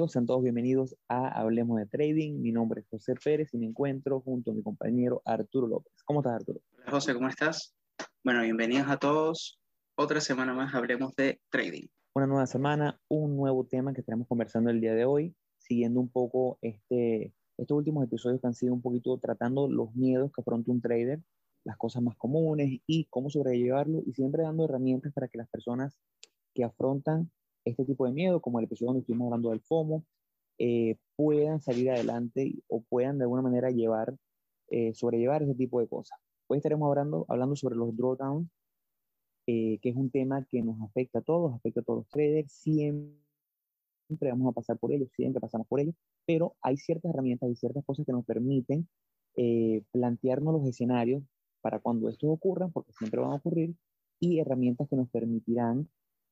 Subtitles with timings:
[0.00, 0.12] amigos?
[0.12, 2.40] Sean todos bienvenidos a Hablemos de Trading.
[2.40, 5.92] Mi nombre es José Pérez y me encuentro junto a mi compañero Arturo López.
[6.06, 6.60] ¿Cómo estás, Arturo?
[6.78, 7.74] Hola, José, ¿cómo estás?
[8.24, 9.60] Bueno, bienvenidos a todos.
[9.96, 11.88] Otra semana más Hablemos de Trading.
[12.14, 16.08] Una nueva semana, un nuevo tema que estaremos conversando el día de hoy, siguiendo un
[16.08, 20.72] poco este, estos últimos episodios que han sido un poquito tratando los miedos que afronta
[20.72, 21.20] un trader,
[21.62, 25.98] las cosas más comunes y cómo sobrellevarlo y siempre dando herramientas para que las personas
[26.54, 27.30] que afrontan
[27.64, 30.04] este tipo de miedo, como el episodio donde estuvimos hablando del FOMO,
[30.58, 34.14] eh, puedan salir adelante o puedan de alguna manera llevar,
[34.68, 36.18] eh, sobrellevar ese tipo de cosas.
[36.48, 38.48] Hoy estaremos hablando, hablando sobre los drawdowns,
[39.46, 42.52] eh, que es un tema que nos afecta a todos, afecta a todos los traders,
[42.52, 43.10] siempre
[44.20, 45.94] vamos a pasar por ellos, siempre pasamos por ellos,
[46.26, 48.88] pero hay ciertas herramientas y ciertas cosas que nos permiten
[49.92, 51.22] plantearnos los escenarios
[51.62, 53.74] para cuando estos ocurran, porque siempre van a ocurrir,
[54.18, 55.88] y herramientas que nos permitirán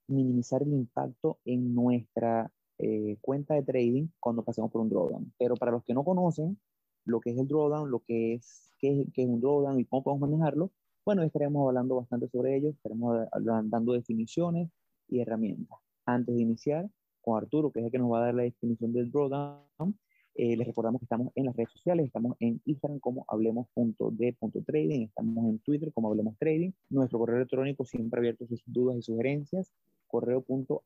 [0.09, 5.33] minimizar el impacto en nuestra eh, cuenta de trading cuando pasemos por un drawdown.
[5.39, 6.59] Pero para los que no conocen
[7.05, 10.28] lo que es el drawdown, lo que es, qué, es un drawdown y cómo podemos
[10.28, 10.70] manejarlo,
[11.05, 14.70] bueno, estaremos hablando bastante sobre ello, estaremos dando definiciones
[15.09, 15.78] y herramientas.
[16.05, 16.91] Antes de iniciar,
[17.22, 19.98] con Arturo, que es el que nos va a dar la definición del drawdown,
[20.39, 25.48] eh, les recordamos que estamos en las redes sociales, estamos en Instagram como hablemos.de.trading, estamos
[25.48, 29.72] en Twitter como hablemos trading, nuestro correo electrónico siempre abierto sus dudas y sugerencias,
[30.06, 30.78] correo.htt.com.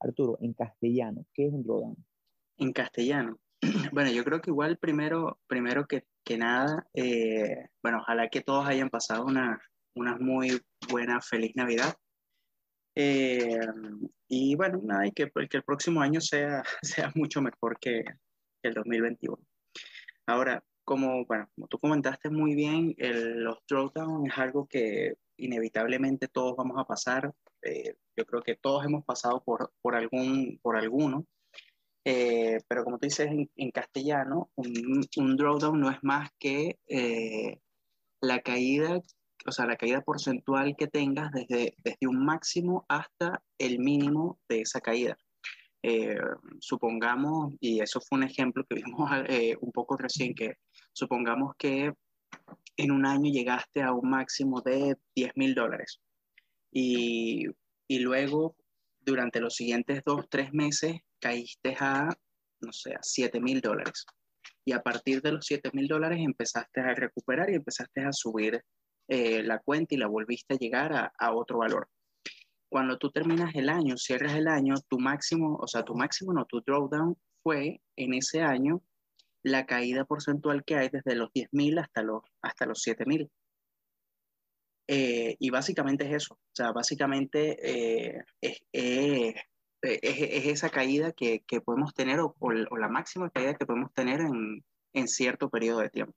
[0.00, 1.96] Arturo, en castellano, ¿qué es un drawdown?
[2.58, 3.38] En castellano.
[3.92, 8.66] Bueno, yo creo que igual primero, primero que, que nada, eh, bueno, ojalá que todos
[8.66, 9.60] hayan pasado una,
[9.94, 11.94] una muy buena, feliz Navidad.
[12.96, 13.60] Eh,
[14.26, 18.04] y bueno, nada, y que, que, el próximo año sea, sea mucho mejor que,
[18.62, 19.38] el 2021.
[20.26, 26.28] Ahora, como, bueno, como tú comentaste muy bien, el, los drawdowns es algo que inevitablemente
[26.28, 27.32] todos vamos a pasar.
[27.62, 31.26] Eh, yo creo que todos hemos pasado por, por, algún, por alguno.
[32.04, 37.58] Eh, pero como tú dices en, castellano, un, un, drawdown no es más que eh,
[38.20, 39.00] la caída,
[39.46, 44.60] o sea, la caída porcentual que tengas desde, desde un máximo hasta el mínimo de
[44.62, 45.16] esa caída.
[46.60, 49.10] supongamos, y eso fue un ejemplo que vimos
[49.60, 50.54] un poco recién, que
[50.92, 51.92] supongamos que
[52.76, 56.00] en un año llegaste a un máximo de 10 mil dólares.
[56.72, 57.46] Y,
[57.88, 58.56] y, luego,
[59.00, 62.08] durante los siguientes dos, tres meses, caíste a,
[62.60, 64.04] no sé, a 7 mil dólares.
[64.64, 68.62] Y a partir de los 7 mil dólares empezaste a recuperar y empezaste a subir
[69.08, 71.88] eh, la cuenta y la volviste a llegar a, a otro valor.
[72.68, 76.44] Cuando tú terminas el año, cierras el año, tu máximo, o sea, tu máximo, no,
[76.44, 78.82] tu drawdown fue en ese año
[79.44, 83.30] la caída porcentual que hay desde los 10.000 hasta los, hasta los 7.000.
[84.88, 89.34] Eh, y básicamente es eso, o sea, básicamente eh, es, es,
[89.82, 94.64] esa caída que, que podemos tener o, o, la máxima caída que podemos tener en,
[94.92, 96.14] en cierto periodo de tiempo.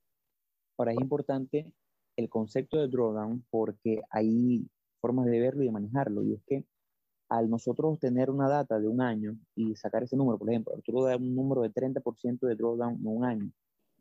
[0.77, 1.71] Ahora es importante
[2.19, 4.67] el concepto de drawdown porque hay
[4.99, 6.65] formas de verlo y de manejarlo, y es que
[7.29, 11.05] al nosotros tener una data de un año y sacar ese número, por ejemplo, Arturo
[11.05, 13.51] da un número de 30% de drawdown en un año,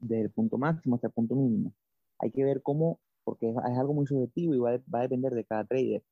[0.01, 1.73] desde el punto máximo hasta el punto mínimo.
[2.19, 5.65] Hay que ver cómo, porque es, algo muy subjetivo y va, a depender de cada
[5.65, 6.03] trader.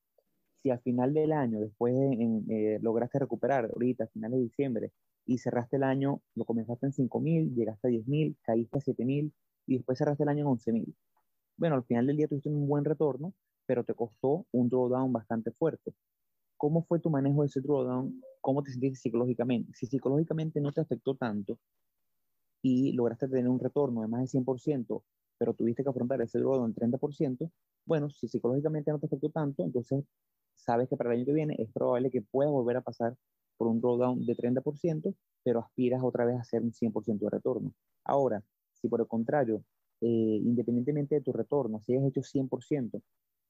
[0.63, 4.93] Si al final del año, después eh, lograste recuperar, ahorita, a finales de diciembre,
[5.25, 9.33] y cerraste el año, lo comenzaste en 5.000, llegaste a 10.000, caíste a 7.000
[9.67, 10.95] y después cerraste el año en 11.000.
[11.57, 13.33] Bueno, al final del día tuviste un buen retorno,
[13.67, 15.95] pero te costó un drawdown bastante fuerte.
[16.57, 18.21] ¿Cómo fue tu manejo de ese drawdown?
[18.41, 19.73] ¿Cómo te sentiste psicológicamente?
[19.75, 21.59] Si psicológicamente no te afectó tanto
[22.63, 25.03] y lograste tener un retorno de más de 100%,
[25.39, 27.51] pero tuviste que afrontar ese drawdown en 30%,
[27.87, 30.05] bueno, si psicológicamente no te afectó tanto, entonces
[30.55, 33.17] sabes que para el año que viene es probable que puedas volver a pasar
[33.57, 35.15] por un drawdown de 30%,
[35.45, 37.73] pero aspiras otra vez a hacer un 100% de retorno.
[38.05, 38.43] Ahora,
[38.73, 39.63] si por el contrario,
[40.01, 43.03] eh, independientemente de tu retorno, si has hecho 100%,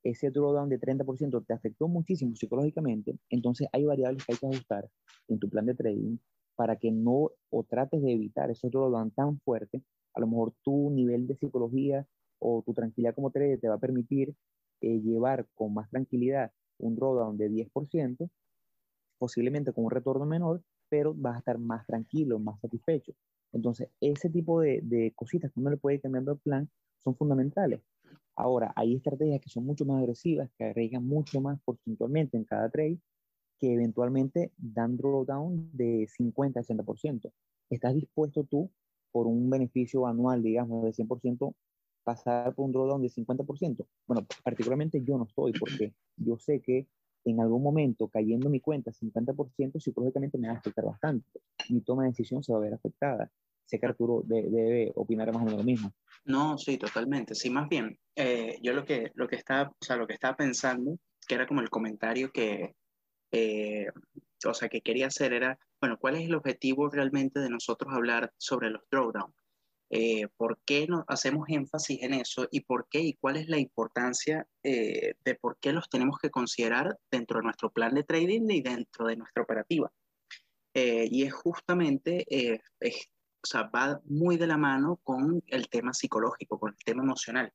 [0.02, 4.88] ese drawdown de 30% te afectó muchísimo psicológicamente, entonces hay variables que hay que ajustar
[5.28, 6.18] en tu plan de trading
[6.56, 9.82] para que no o trates de evitar ese drawdown tan fuerte.
[10.14, 12.06] A lo mejor tu nivel de psicología
[12.38, 14.34] o tu tranquilidad como trader te va a permitir
[14.80, 18.30] eh, llevar con más tranquilidad un drawdown de 10%,
[19.18, 23.12] posiblemente con un retorno menor, pero vas a estar más tranquilo, más satisfecho.
[23.56, 26.68] Entonces, ese tipo de, de cositas que uno le puede ir cambiando el plan
[26.98, 27.80] son fundamentales.
[28.36, 32.68] Ahora, hay estrategias que son mucho más agresivas, que arriesgan mucho más porcentualmente en cada
[32.68, 32.98] trade,
[33.58, 37.32] que eventualmente dan drawdown de 50 a 60%.
[37.70, 38.70] ¿Estás dispuesto tú,
[39.10, 41.54] por un beneficio anual, digamos, de 100%,
[42.04, 43.86] pasar por un drawdown de 50%?
[44.06, 46.86] Bueno, particularmente yo no estoy, porque yo sé que
[47.24, 51.26] en algún momento cayendo mi cuenta 50%, psicológicamente me va a afectar bastante.
[51.70, 53.30] Mi toma de decisión se va a ver afectada.
[53.66, 55.92] Sé que Arturo debe opinar más o menos lo mismo.
[56.24, 57.34] No, sí, totalmente.
[57.34, 60.36] Sí, más bien, eh, yo lo que, lo, que estaba, o sea, lo que estaba
[60.36, 62.74] pensando, que era como el comentario que,
[63.32, 63.86] eh,
[64.44, 68.32] o sea, que quería hacer era, bueno, ¿cuál es el objetivo realmente de nosotros hablar
[68.38, 69.34] sobre los drawdown?
[69.90, 73.58] Eh, ¿Por qué no hacemos énfasis en eso y por qué y cuál es la
[73.58, 78.62] importancia de por qué los tenemos que considerar dentro de nuestro plan de trading y
[78.62, 79.92] dentro de nuestra operativa?
[80.74, 83.08] y es justamente es,
[83.46, 87.52] o sea, va muy de la mano con el tema psicológico, con el tema emocional.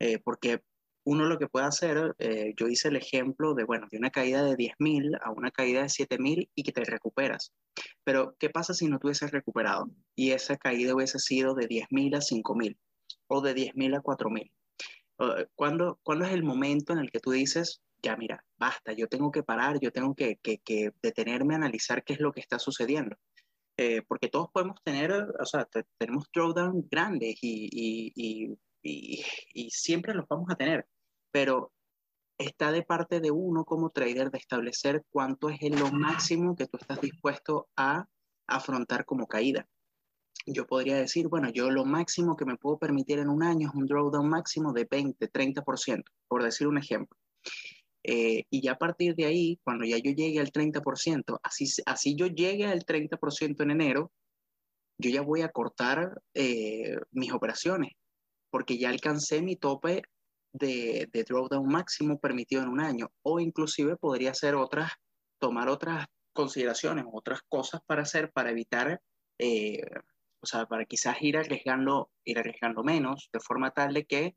[0.00, 0.62] Eh, porque
[1.04, 4.42] uno lo que puede hacer, eh, yo hice el ejemplo de, bueno, de una caída
[4.42, 7.52] de 10.000 a una caída de 7.000 y que te recuperas.
[8.02, 12.16] Pero, ¿qué pasa si no te hubieses recuperado y esa caída hubiese sido de 10.000
[12.16, 12.76] a 5.000
[13.28, 14.50] o de 10.000 a 4.000?
[15.54, 19.30] ¿Cuándo, ¿Cuándo es el momento en el que tú dices, ya mira, basta, yo tengo
[19.30, 22.58] que parar, yo tengo que, que, que detenerme a analizar qué es lo que está
[22.58, 23.16] sucediendo?
[23.76, 25.66] Eh, porque todos podemos tener, o sea,
[25.98, 28.56] tenemos drawdown grandes y, y, y,
[29.54, 30.86] y, siempre los vamos a tener,
[31.32, 31.72] pero
[32.38, 36.78] está de parte de uno como trader de establecer cuánto es lo máximo que tú
[36.80, 38.06] estás dispuesto a
[38.46, 39.66] afrontar como caída.
[40.46, 43.74] Yo podría decir, bueno, yo lo máximo que me puedo permitir en un año es
[43.74, 47.18] un drawdown máximo de 20, 30%, por decir un ejemplo.
[48.06, 52.14] Eh, y ya a partir de ahí, cuando ya yo llegue al 30%, así, así
[52.14, 54.12] yo llegue al 30% en enero,
[54.98, 57.92] yo ya voy a cortar eh, mis operaciones,
[58.50, 60.02] porque ya alcancé mi tope
[60.52, 64.92] de, de drawdown máximo permitido en un año, o inclusive podría hacer otras,
[65.40, 69.00] tomar otras consideraciones, otras cosas para hacer para evitar,
[69.38, 69.80] eh,
[70.40, 74.36] o sea, para quizás ir arriesgando, ir arriesgando menos, de forma tal de que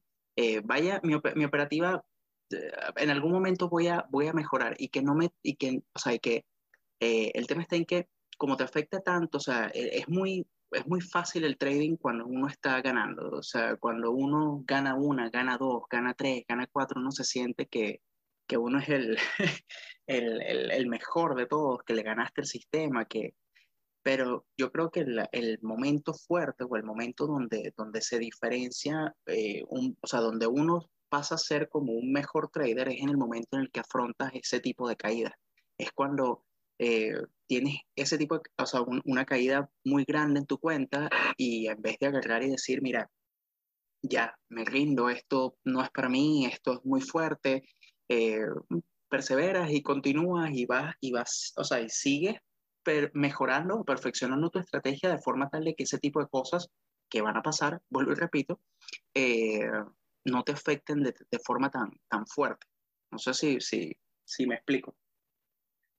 [0.63, 2.05] vaya, mi, mi operativa
[2.49, 5.99] en algún momento voy a, voy a mejorar y que no me, y que, o
[5.99, 6.45] sea, que
[6.99, 8.07] eh, el tema está en que
[8.37, 12.25] como te afecta tanto, o sea, e, es muy, es muy fácil el trading cuando
[12.25, 16.99] uno está ganando, o sea, cuando uno gana una, gana dos, gana tres, gana cuatro,
[16.99, 18.01] uno se siente que,
[18.47, 19.17] que uno es el,
[20.07, 23.33] el, el, el, mejor de todos, que le ganaste el sistema, que...
[24.03, 29.13] Pero yo creo que el, el momento fuerte o el momento donde, donde se diferencia,
[29.25, 33.09] eh, un, o sea, donde uno pasa a ser como un mejor trader es en
[33.09, 35.37] el momento en el que afrontas ese tipo de caída.
[35.77, 36.43] Es cuando
[36.79, 37.13] eh,
[37.47, 41.81] tienes ese tipo de, o sea, una caída muy grande en tu cuenta y en
[41.81, 43.09] vez de agarrar y decir, mira,
[44.01, 47.63] ya, me rindo, esto no es para mí, esto es muy fuerte,
[48.09, 48.39] eh,
[49.09, 52.35] perseveras y continúas y vas, y vas, o sea, y sigues
[53.13, 56.69] mejorando, perfeccionando tu estrategia de forma tal de que ese tipo de cosas
[57.09, 58.61] que van a pasar, vuelvo y repito,
[59.13, 59.69] eh,
[60.31, 62.67] no te afecten de, de, forma tan, tan fuerte.
[63.11, 63.95] No sé si, si,
[64.25, 64.95] si me explico.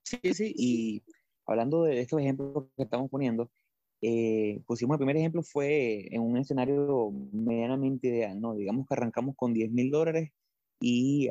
[0.04, 1.02] Sí, sí, y
[1.46, 3.50] hablando de estos ejemplos que estamos poniendo,
[4.00, 8.54] eh, pusimos el primer ejemplo fue en un escenario medianamente ideal, ¿no?
[8.54, 10.30] Digamos que arrancamos con 10 mil dólares
[10.80, 11.28] y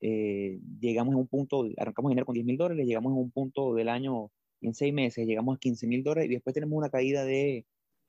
[0.00, 3.74] eh, llegamos a un punto, arrancamos dinero con 10 mil dólares, llegamos a un punto
[3.74, 4.30] del año
[4.60, 7.66] en seis meses, llegamos a 15 mil dólares y después tenemos una caída de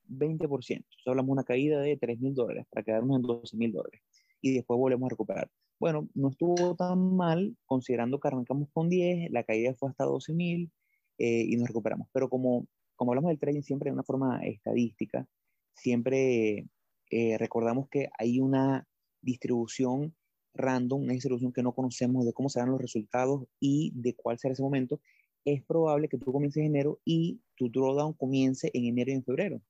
[0.08, 0.86] 20%.
[1.04, 4.02] Solo hablamos de una caída de 3 mil dólares para quedarnos en 12 mil dólares
[4.46, 5.50] y después volvemos a recuperar.
[5.80, 10.70] Bueno, no estuvo tan mal considerando que arrancamos con 10, la caída fue hasta 12.000
[11.18, 12.10] eh, y nos recuperamos.
[12.14, 15.28] Pero como, como hablamos del trading siempre de una forma estadística,
[15.74, 16.68] siempre
[17.10, 18.88] eh, recordamos que hay una
[19.20, 20.16] distribución
[20.54, 24.54] random, una distribución que no conocemos de cómo serán los resultados y de cuál será
[24.54, 25.02] ese momento.
[25.44, 29.24] Es probable que tú comiences en enero y tu drawdown comience en enero y en
[29.24, 29.62] febrero.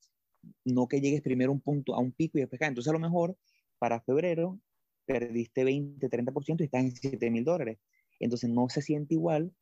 [0.66, 2.68] No que llegues primero un punto, a un pico y después cae.
[2.68, 3.38] Entonces a lo mejor
[3.80, 4.60] para febrero
[5.06, 7.80] perdiste 20, 30% y estás en 7 mil dólares.
[8.20, 9.54] Entonces no se siente igual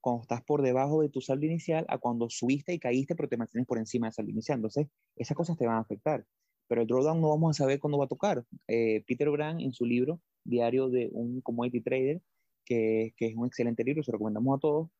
[0.00, 3.36] cuando estás por debajo de tu saldo inicial a cuando subiste y caíste pero te
[3.36, 4.58] mantienes por encima del saldo inicial.
[4.58, 6.24] Entonces esas cosas te van a afectar.
[6.68, 8.44] Pero el drawdown no vamos a saber cuándo va a tocar.
[8.68, 12.22] Eh, Peter Brand en su libro Diario de un Commodity Trader,
[12.64, 14.90] que, es un excelente libro, se lo recomendamos a todos,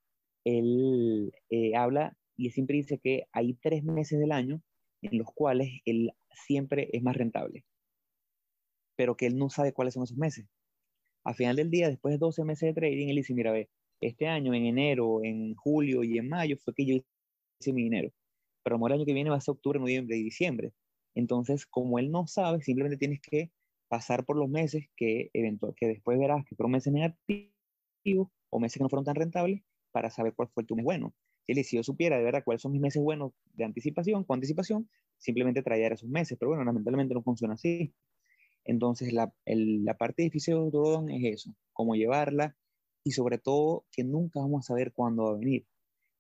[0.45, 4.63] él eh, habla y siempre dice que hay tres meses del año
[5.03, 7.65] en los cuales él siempre es más rentable
[8.99, 10.49] pero que él no sabe cuáles son esos meses.
[11.25, 14.27] Al final del día, después de 12 meses de trading, él dice, mira, ve, este
[14.27, 16.95] año, en enero, en julio y en mayo fue que yo
[17.61, 18.11] hice mi dinero,
[18.65, 20.73] pero el año que viene va a ser octubre, noviembre y diciembre.
[21.15, 23.53] Entonces, como él no sabe, simplemente tienes que
[23.89, 27.53] pasar por los meses que, eventual, que después verás que fueron meses negativos
[28.51, 29.63] o meses que no fueron tan rentables
[29.93, 31.15] para saber cuál fue tu mes bueno.
[31.47, 34.91] Si, si yo supiera de verdad cuáles son mis meses buenos de anticipación, con anticipación,
[35.19, 37.95] simplemente traer esos meses, pero bueno, lamentablemente no funciona así.
[38.65, 42.57] Entonces, la, la parte difícil de Drawdown es eso, cómo llevarla
[43.05, 45.67] y sobre todo que nunca vamos a saber cuándo va a venir.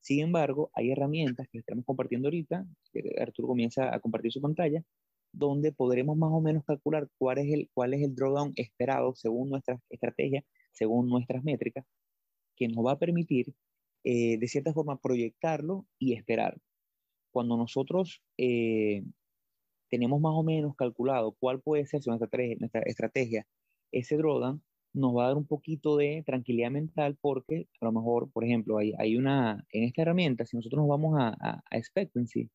[0.01, 4.83] Sin embargo, hay herramientas que estamos compartiendo ahorita, que Arturo comienza a compartir su pantalla,
[5.33, 9.51] donde podremos más o menos calcular cuál es el, cuál es el drawdown esperado según
[9.51, 11.85] nuestra estrategia, según nuestras métricas,
[12.57, 13.55] que nos va a permitir,
[14.05, 16.59] eh, de cierta forma, proyectarlo y esperar.
[17.31, 19.05] Cuando nosotros eh,
[19.89, 22.29] tenemos más o menos calculado cuál puede ser nuestra,
[22.59, 23.47] nuestra estrategia,
[23.93, 24.63] ese drawdown
[24.95, 28.79] nos va a dar un poquito de tranquilidad mental porque a lo mejor, por ejemplo,
[28.79, 32.51] hay, hay una, en esta herramienta, si nosotros nos vamos a, a, a expectancy,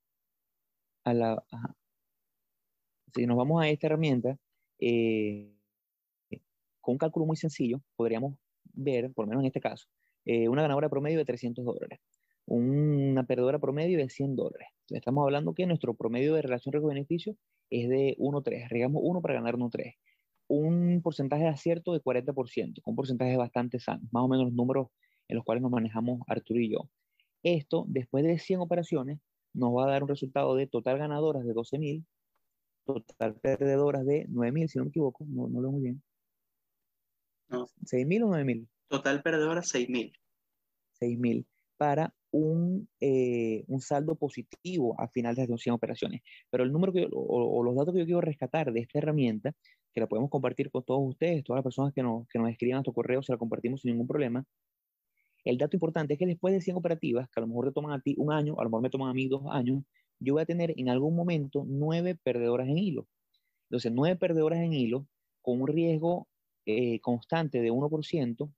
[1.05, 1.43] a la,
[3.13, 4.37] si nos vamos a esta herramienta,
[4.79, 5.53] eh,
[6.81, 8.35] con un cálculo muy sencillo, podríamos
[8.73, 9.87] ver, por lo menos en este caso,
[10.25, 11.99] eh, una ganadora promedio de 300 dólares,
[12.45, 14.67] una perdedora promedio de 100 dólares.
[14.89, 17.35] Estamos hablando que nuestro promedio de relación riesgo-beneficio
[17.69, 19.95] es de 1-3, arriesgamos 1 para ganar 1-3.
[20.47, 24.87] Un porcentaje de acierto de 40%, un porcentaje bastante sano, más o menos los números
[25.27, 26.89] en los cuales nos manejamos Arturo y yo.
[27.43, 29.19] Esto, después de 100 operaciones,
[29.53, 32.05] nos va a dar un resultado de total ganadoras de 12.000
[32.85, 36.03] total perdedoras de 9.000, si no me equivoco, no, no lo muy bien.
[37.49, 37.67] No.
[37.85, 38.67] ¿6.000 o 9.000?
[38.89, 40.13] Total perdedoras 6.000.
[40.99, 41.45] 6.000
[41.77, 46.21] para un, eh, un, saldo positivo a final de las 100 operaciones.
[46.49, 49.53] Pero el número que, o, o, los datos que yo quiero rescatar de esta herramienta,
[49.93, 52.75] que la podemos compartir con todos ustedes, todas las personas que nos, que nos escriban
[52.75, 54.43] a nuestro correo, se la compartimos sin ningún problema.
[55.45, 57.91] El dato importante es que después de 100 operativas, que a lo mejor te toman
[57.91, 59.83] a ti un año, a lo mejor me toman a mí dos años,
[60.19, 63.07] yo voy a tener en algún momento nueve perdedoras en hilo.
[63.69, 65.05] Entonces, nueve perdedoras en hilo
[65.43, 66.27] con un riesgo
[66.65, 68.51] eh, constante de 1%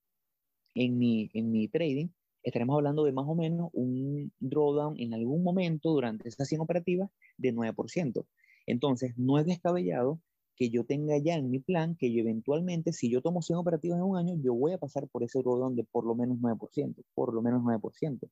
[0.75, 2.07] en mi, en mi trading,
[2.45, 7.09] estaremos hablando de más o menos un drawdown en algún momento durante esas 100 operativas
[7.37, 8.25] de 9%.
[8.67, 10.19] Entonces, no es descabellado
[10.55, 13.97] que yo tenga ya en mi plan que yo eventualmente, si yo tomo 100 operativas
[13.97, 17.03] en un año, yo voy a pasar por ese drawdown de por lo menos 9%,
[17.15, 18.29] por lo menos 9%.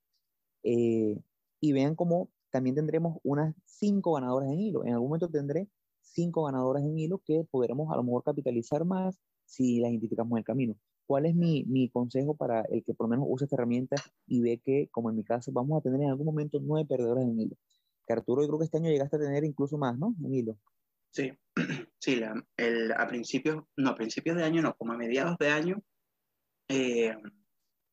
[0.64, 1.20] Eh,
[1.60, 4.86] y vean cómo también tendremos unas cinco ganadoras en hilo.
[4.86, 5.68] En algún momento tendré
[6.02, 10.38] cinco ganadoras en hilo que podremos a lo mejor capitalizar más si las identificamos en
[10.38, 10.76] el camino.
[11.06, 13.96] ¿Cuál es mi, mi, consejo para el que por lo menos use esta herramienta
[14.28, 17.26] y ve que, como en mi caso, vamos a tener en algún momento nueve perdedoras
[17.26, 17.56] en hilo?
[18.08, 20.16] Que Arturo, yo creo que este año llegaste a tener incluso más, ¿no?
[20.24, 20.58] En hilo.
[21.12, 21.32] Sí,
[22.00, 25.50] sí, la, el, a principios, no, a principios de año, no, como a mediados de
[25.50, 25.82] año,
[26.70, 27.16] eh,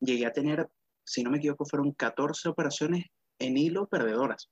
[0.01, 0.69] llegué a tener,
[1.05, 3.07] si no me equivoco, fueron 14 operaciones
[3.39, 4.51] en hilo perdedoras.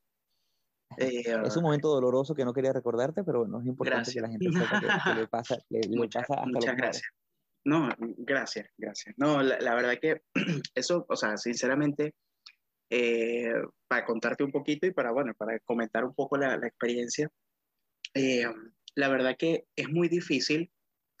[0.97, 4.29] Eh, es un momento doloroso que no quería recordarte, pero bueno, es importante que la
[4.29, 7.11] gente sepa que, le pasa, le, muchas, pasa hasta muchas gracias.
[7.69, 9.13] No, gracias, gracias.
[9.17, 10.21] No, la, la, verdad que
[10.75, 12.15] eso, o sea, sinceramente,
[12.89, 13.53] eh,
[13.87, 17.29] para contarte un poquito y para, bueno, para comentar un poco la, experiencia,
[18.15, 18.45] eh,
[18.95, 20.71] la verdad que es muy difícil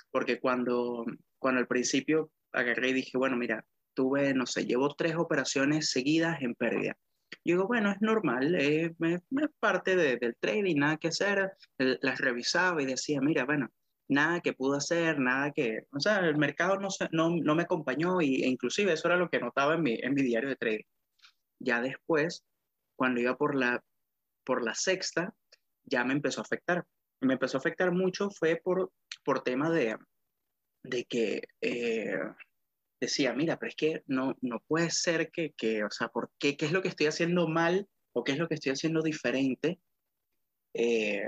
[0.09, 1.05] porque cuando,
[1.37, 3.63] cuando al principio agarré y dije, bueno, mira,
[3.93, 6.97] tuve, no sé, llevo tres operaciones seguidas en pérdida
[7.45, 8.91] yo digo, bueno, es normal, es,
[9.59, 11.51] parte de, del trading, nada que hacer.
[11.77, 13.69] Las revisaba y decía, mira, bueno,
[14.09, 18.21] nada que pude hacer, nada que, o sea, el mercado no, no, no me acompañó
[18.21, 20.85] y, e inclusive eso era lo que notaba en mi, en mi diario de trading.
[21.59, 22.43] Ya después,
[22.95, 23.83] cuando iba por la,
[24.43, 25.33] por la sexta,
[25.83, 26.85] ya me empezó a afectar.
[27.21, 28.91] Me empezó a afectar mucho fue por,
[29.23, 29.97] por tema de,
[30.83, 32.17] de que eh,
[32.99, 36.57] decía, mira, pero es que no, no puede ser que, que, o sea, ¿por qué?
[36.57, 39.79] ¿Qué es lo que estoy haciendo mal o qué es lo que estoy haciendo diferente
[40.73, 41.27] eh,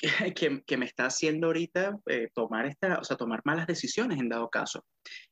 [0.36, 4.28] que, que, me está haciendo ahorita eh, tomar, esta, o sea, tomar malas decisiones en
[4.28, 4.84] dado caso?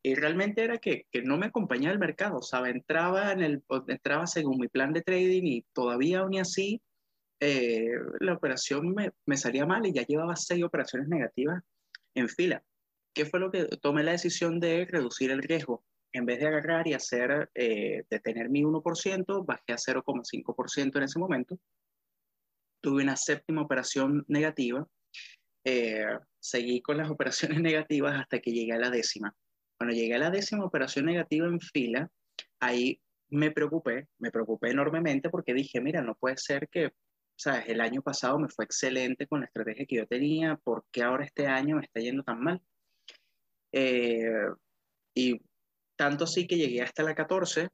[0.03, 3.63] Y realmente era que, que no me acompañaba el mercado, o sea, entraba, en el,
[3.89, 6.81] entraba según mi plan de trading y todavía aún así
[7.41, 7.87] eh,
[8.21, 11.63] la operación me, me salía mal y ya llevaba seis operaciones negativas
[12.15, 12.63] en fila.
[13.17, 15.83] ¿qué fue lo que tomé la decisión de reducir el riesgo?
[16.13, 21.03] En vez de agarrar y hacer, eh, de tener mi 1%, bajé a 0,5% en
[21.03, 21.59] ese momento.
[22.87, 24.87] Tuve una séptima operación negativa.
[25.65, 26.07] Eh,
[26.39, 29.35] seguí con las operaciones negativas hasta que llegué a la décima.
[29.77, 32.09] Cuando llegué a la décima operación negativa en fila,
[32.61, 36.93] ahí me preocupé, me preocupé enormemente porque dije, mira, no puede ser que,
[37.35, 41.03] sabes, el año pasado me fue excelente con la estrategia que yo tenía, ¿por qué
[41.03, 42.63] ahora este año me está yendo tan mal?
[43.73, 44.31] Eh,
[45.13, 45.41] y
[45.97, 47.69] tanto sí que llegué hasta la 14.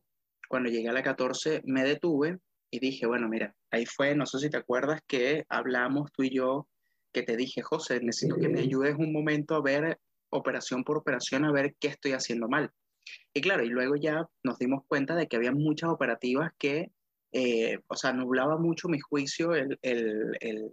[0.49, 2.39] Cuando llegué a la 14 me detuve
[2.73, 6.35] y dije, bueno, mira, ahí fue, no sé si te acuerdas que hablamos tú y
[6.35, 6.67] yo,
[7.13, 10.01] que te dije, José, necesito que me ayudes un momento a ver
[10.31, 12.73] operación por operación, a ver qué estoy haciendo mal.
[13.35, 16.91] Y claro, y luego ya nos dimos cuenta de que había muchas operativas que,
[17.33, 20.73] eh, o sea, nublaba mucho mi juicio el, el, el,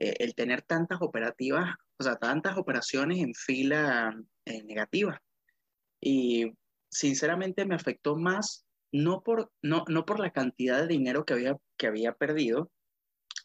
[0.00, 5.20] eh, el tener tantas operativas o sea, tantas operaciones en fila eh, negativa.
[6.00, 6.52] Y
[6.88, 11.56] sinceramente me afectó más, no por, no, no por la cantidad de dinero que había,
[11.76, 12.70] que había perdido,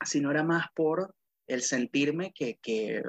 [0.06, 1.16] sino era más por
[1.48, 3.02] el sentirme que, que,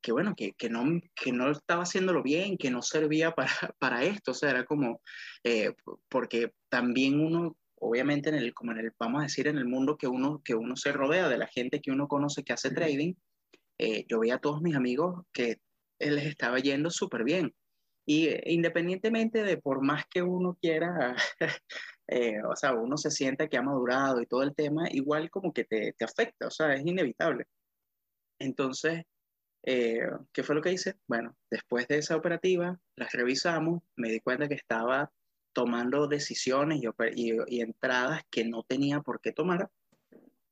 [0.00, 4.04] que bueno, que, que, no, que no estaba haciéndolo bien, que no servía para, para
[4.04, 5.00] esto, o sea, era como,
[5.44, 5.74] eh,
[6.08, 9.96] porque también uno, obviamente, en el, como en el, vamos a decir, en el mundo
[9.96, 13.14] que uno, que uno se rodea, de la gente que uno conoce que hace trading,
[13.78, 15.56] eh, yo veía a todos mis amigos que
[15.98, 17.54] les estaba yendo súper bien.
[18.10, 21.14] Y eh, independientemente de por más que uno quiera,
[22.50, 25.64] o sea, uno se sienta que ha madurado y todo el tema, igual como que
[25.64, 27.44] te, te afecta, o sea, es inevitable.
[28.40, 29.04] Entonces,
[29.62, 30.00] eh,
[30.32, 30.96] ¿Qué fue lo que hice?
[31.06, 35.12] Bueno, después de esa operativa, las revisamos, me di cuenta que estaba
[35.52, 39.70] tomando decisiones y, y, entradas que no tenía por qué tomar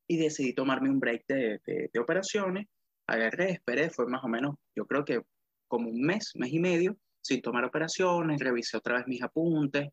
[0.07, 2.67] y decidí tomarme un break de, de, operaciones.
[3.07, 5.23] Agarré, esperé, fue más o menos, yo creo que
[5.69, 9.91] como un mes, mes y medio, sin tomar operaciones, revisé otra vez mis apuntes,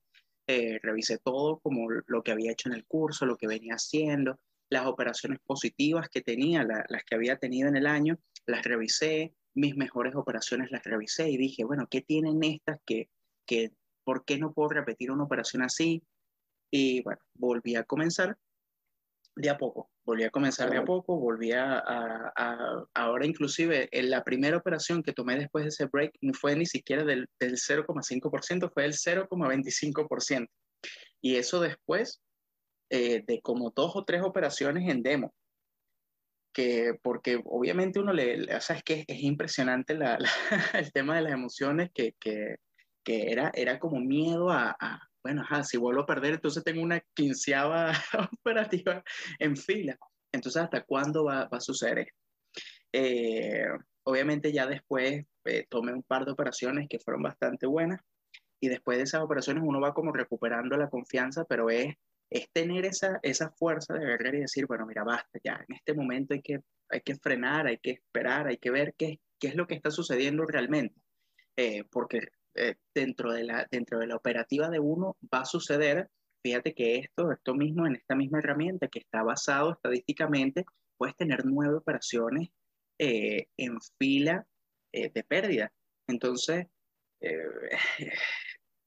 [0.48, 4.40] eh, revisé todo como lo que había hecho en el curso, lo que venía haciendo,
[4.70, 9.76] las operaciones positivas que tenía, las que había tenido en el año, las revisé, mis
[9.76, 13.10] mejores operaciones las revisé y dije, bueno, ¿qué tienen estas que,
[13.46, 13.74] que
[14.06, 16.04] por qué no puedo repetir una operación así?
[16.72, 18.38] Y bueno, volví a comenzar
[19.36, 24.10] de a poco, volví a comenzar de a poco, volví a, a, ahora inclusive en
[24.12, 27.54] la primera operación que tomé después de ese break no fue ni siquiera del, del
[27.54, 30.48] 0,5%, fue el 0,25%.
[31.22, 32.22] Y eso después
[32.92, 35.34] eh, de como dos o tres operaciones en demo.
[36.54, 40.20] Que, porque obviamente uno le, o sea, es que es impresionante la,
[40.74, 42.58] el tema de las emociones, que, que,
[43.04, 44.78] que, era, era como miedo a,
[45.26, 47.92] bueno, si vuelvo a perder, entonces tengo una quinceava
[48.40, 49.04] operativa
[49.40, 49.98] en fila.
[50.32, 52.08] Entonces, ¿hasta cuándo va, a suceder
[52.94, 53.66] eh,
[54.04, 58.00] obviamente ya después eh, tomé un par de operaciones que fueron bastante buenas
[58.62, 61.96] y después de esas operaciones uno va como recuperando la confianza, pero es
[62.30, 65.94] es tener esa, esa fuerza de agarrar y decir, bueno, mira, basta ya, en este
[65.94, 66.60] momento hay que,
[66.90, 69.92] hay que frenar, hay que esperar, hay que ver qué, qué es lo que está
[69.92, 71.00] sucediendo realmente,
[71.56, 72.22] eh, porque
[72.56, 76.10] eh, dentro, de la, dentro de la operativa de uno va a suceder,
[76.44, 80.66] fíjate que esto, esto mismo, en esta misma herramienta que está basado estadísticamente,
[80.98, 82.50] puedes tener nueve operaciones
[83.00, 84.46] eh, en fila
[84.94, 85.74] de pérdida.
[86.08, 86.68] Entonces,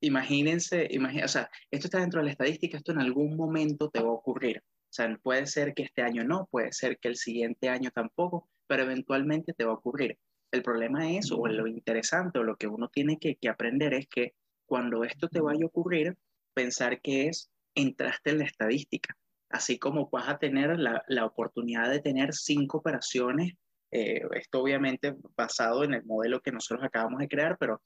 [0.00, 0.88] imagínense,
[1.22, 4.12] o sea, esto está dentro de la estadística, esto en algún momento te va a
[4.12, 4.62] ocurrir.
[4.88, 8.48] O sea, puede ser que este año no, puede ser que el siguiente año tampoco,
[8.66, 10.18] pero eventualmente te va a ocurrir.
[10.50, 14.34] El problema es, o lo interesante, o lo que uno tiene que, aprender es que
[14.66, 16.16] cuando esto te vaya a ocurrir,
[16.54, 19.16] pensar que es, entraste en la estadística.
[19.50, 23.54] Así como vas a tener la, la oportunidad de tener cinco operaciones,
[23.90, 27.82] eh, esto obviamente basado en el modelo que nosotros acabamos de crear, pero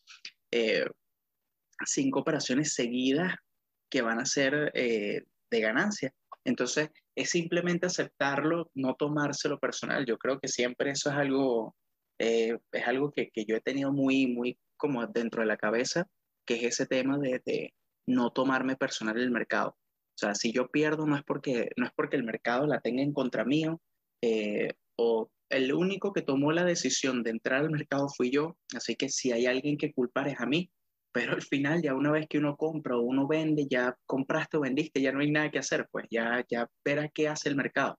[0.51, 0.85] eh,
[1.85, 3.37] cinco operaciones seguidas
[3.89, 6.13] que van a ser eh, de ganancia.
[6.45, 10.05] Entonces, es simplemente aceptarlo, no tomárselo personal.
[10.07, 11.77] Yo creo que siempre eso es algo,
[12.23, 16.07] eh, es algo que, que, yo he tenido muy, muy como dentro de la cabeza,
[16.47, 17.75] que es ese tema de, de
[18.07, 19.71] no tomarme personal el mercado.
[19.71, 23.03] O sea, si yo pierdo no es porque, no es porque el mercado la tenga
[23.03, 23.81] en contra mío,
[24.23, 28.95] eh, o el único que tomó la decisión de entrar al mercado fui yo, así
[28.95, 30.71] que si hay alguien que culpar es a mí,
[31.13, 34.61] pero al final ya una vez que uno compra o uno vende, ya compraste o
[34.61, 37.99] vendiste, ya no hay nada que hacer, pues ya, ya verá qué hace el mercado.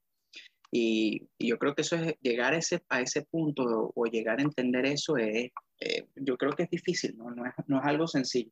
[0.75, 4.41] Y, yo creo que eso es llegar a ese, a ese punto o, llegar a
[4.41, 7.29] entender eso, es, eh, yo creo que es difícil, ¿no?
[7.29, 8.51] No, es, no es algo sencillo.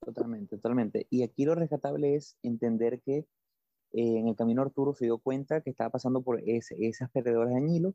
[0.00, 1.06] Totalmente, totalmente.
[1.10, 3.26] Y aquí lo rescatable es entender que eh,
[3.92, 7.56] en el camino Arturo se dio cuenta que estaba pasando por ese, esas perdedoras de
[7.56, 7.94] añilo,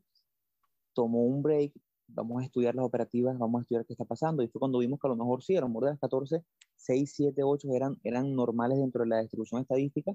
[0.92, 1.72] tomó un break,
[2.08, 4.42] vamos a estudiar las operativas, vamos a estudiar qué está pasando.
[4.42, 6.44] Y fue cuando vimos que a lo mejor sí, eran de las 14,
[6.76, 10.12] 6, 7, 8 eran, eran normales dentro de la distribución estadística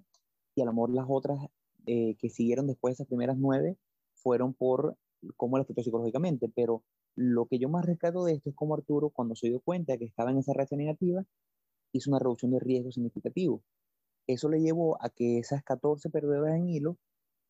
[0.54, 1.40] y a lo mejor las otras
[1.90, 3.78] eh, que siguieron después de esas primeras 9
[4.14, 4.96] fueron por
[5.38, 6.52] cómo le afectó psicológicamente.
[6.54, 6.84] Pero
[7.16, 10.00] lo que yo más rescato de esto es como Arturo, cuando se dio cuenta de
[10.00, 11.26] que estaba en esa reacción negativa,
[11.94, 13.64] hizo una reducción de riesgo significativo.
[14.28, 16.98] Eso le llevó a que esas 14 perdedoras en hilo,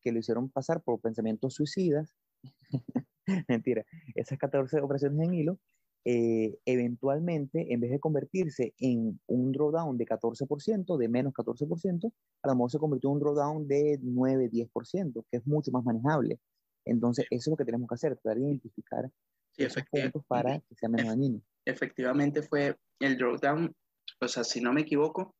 [0.00, 2.16] que lo hicieron pasar por pensamientos suicidas,
[3.48, 3.84] Mentira.
[4.14, 5.58] Esas 14 operaciones en hilo,
[6.04, 12.48] eh, eventualmente, en vez de convertirse en un drawdown de 14%, de menos 14%, a
[12.48, 16.38] lo mejor se convirtió en un drawdown de 9-10%, que es mucho más manejable.
[16.86, 19.10] Entonces, eso es lo que tenemos que hacer, tratar de identificar
[19.52, 21.42] sí, puntos para que sea menos dañino.
[21.66, 23.74] Efectivamente fue el drawdown,
[24.20, 25.34] o sea, si no me equivoco,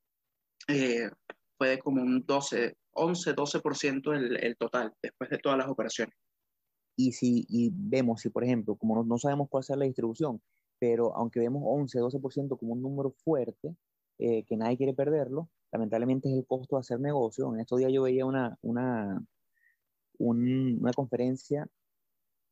[0.69, 1.09] eh,
[1.57, 6.15] fue de como un 12, 11, 12% el, el total, después de todas las operaciones.
[7.01, 10.43] Y si y vemos, si por ejemplo, como no, sabemos cuál sea la distribución,
[10.79, 13.75] pero aunque vemos 11, 12% como un número fuerte,
[14.19, 17.55] eh, que nadie quiere perderlo, lamentablemente es el costo de hacer negocio.
[17.55, 19.25] En estos días yo veía una, una,
[20.19, 21.67] una conferencia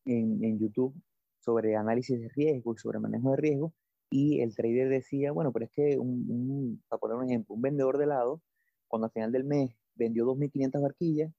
[0.07, 0.95] en, en, YouTube
[1.41, 3.75] sobre análisis de riesgo y sobre manejo de riesgo,
[4.11, 7.99] y el trader decía, bueno, pero es que, un, para poner un ejemplo, un vendedor
[7.99, 8.41] de helado,
[8.87, 11.33] cuando al final del mes vendió 2.500 barquillas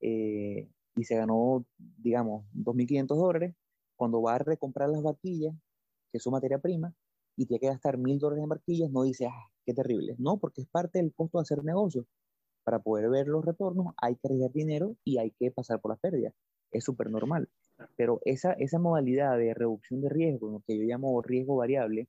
[0.00, 1.64] eh, y se ganó,
[2.02, 3.54] digamos, 2.500 dólares,
[3.96, 5.54] cuando va a recomprar las barquillas,
[6.10, 6.94] que es su materia prima,
[7.36, 10.16] y tiene que gastar 1.000 dólares en barquillas, no dice, ah, qué terrible.
[10.18, 12.06] No, porque es parte del costo de hacer negocio.
[12.64, 16.00] Para poder ver los retornos hay que arriesgar dinero y hay que pasar por las
[16.00, 16.34] pérdidas.
[16.70, 17.48] Es súper normal.
[17.96, 22.08] Pero esa, esa modalidad de reducción de riesgo, lo que yo llamo riesgo variable,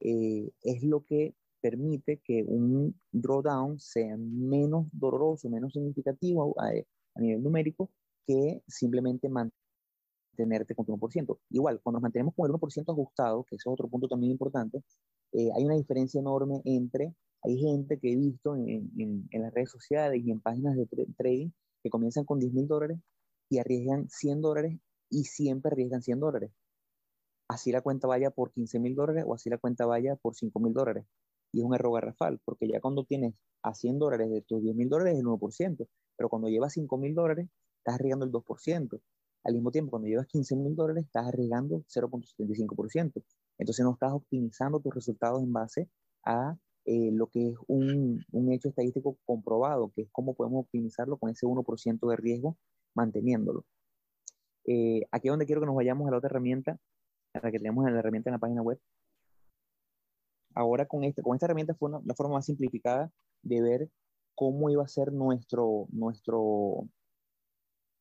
[0.00, 6.70] eh, es lo que permite que un drawdown sea menos doloroso, menos significativo a,
[7.14, 7.90] a nivel numérico
[8.26, 11.38] que simplemente mantenerte con tu 1%.
[11.50, 14.82] Igual, cuando nos mantenemos con el 1% ajustado, que ese es otro punto también importante,
[15.32, 19.52] eh, hay una diferencia enorme entre, hay gente que he visto en, en, en las
[19.52, 21.50] redes sociales y en páginas de trading
[21.82, 22.98] que comienzan con 10 mil dólares
[23.50, 24.78] y arriesgan 100 dólares
[25.10, 26.50] y siempre arriesgan 100 dólares.
[27.48, 30.58] Así la cuenta vaya por 15 mil dólares o así la cuenta vaya por 5
[30.60, 31.04] mil dólares.
[31.52, 34.74] Y es un error garrafal, porque ya cuando tienes a 100 dólares de tus 10
[34.74, 37.48] mil dólares es el 1%, pero cuando llevas 5 mil dólares
[37.84, 39.00] estás arriesgando el 2%.
[39.44, 43.22] Al mismo tiempo, cuando llevas 15 mil dólares estás arriesgando 0.75%.
[43.58, 45.88] Entonces no estás optimizando tus resultados en base
[46.24, 51.18] a eh, lo que es un, un, hecho estadístico comprobado, que es cómo podemos optimizarlo
[51.18, 52.56] con ese 1% de riesgo
[52.94, 53.64] manteniéndolo.
[54.66, 56.78] Eh, aquí es donde quiero que nos vayamos a la otra herramienta,
[57.34, 58.78] a la que tenemos en la herramienta en la página web.
[60.54, 63.10] Ahora con, este, con esta herramienta fue una, forma más simplificada
[63.42, 63.90] de ver
[64.34, 66.88] cómo iba a ser nuestro, nuestro,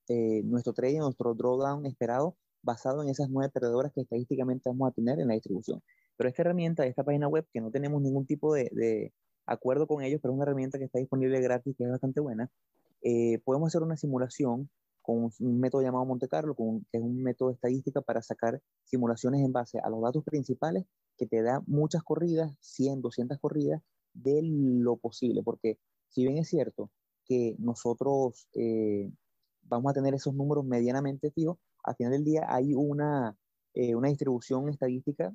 [0.07, 4.93] eh, nuestro trading, nuestro drawdown esperado, basado en esas nueve perdedoras que estadísticamente vamos a
[4.93, 5.81] tener en la distribución.
[6.17, 9.13] Pero esta herramienta, esta página web, que no tenemos ningún tipo de, de
[9.45, 12.49] acuerdo con ellos, pero es una herramienta que está disponible gratis, que es bastante buena,
[13.01, 14.69] eh, podemos hacer una simulación
[15.01, 19.41] con un método llamado Monte Carlo, con, que es un método estadística para sacar simulaciones
[19.41, 20.85] en base a los datos principales
[21.17, 23.81] que te da muchas corridas, 100, 200 corridas,
[24.13, 25.77] de lo posible, porque
[26.09, 26.89] si bien es cierto
[27.25, 29.11] que nosotros eh,
[29.63, 33.35] vamos a tener esos números medianamente fijos, al final del día hay una,
[33.73, 35.33] eh, una distribución estadística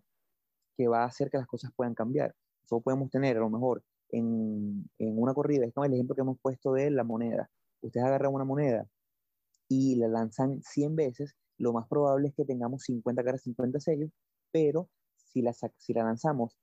[0.76, 2.34] que va a hacer que las cosas puedan cambiar.
[2.62, 6.22] Nosotros podemos tener a lo mejor en, en una corrida, es como el ejemplo que
[6.22, 7.50] hemos puesto de la moneda.
[7.80, 8.86] Ustedes agarran una moneda
[9.68, 14.10] y la lanzan 100 veces, lo más probable es que tengamos 50 caras, 50 sellos,
[14.52, 16.58] pero si la, si la lanzamos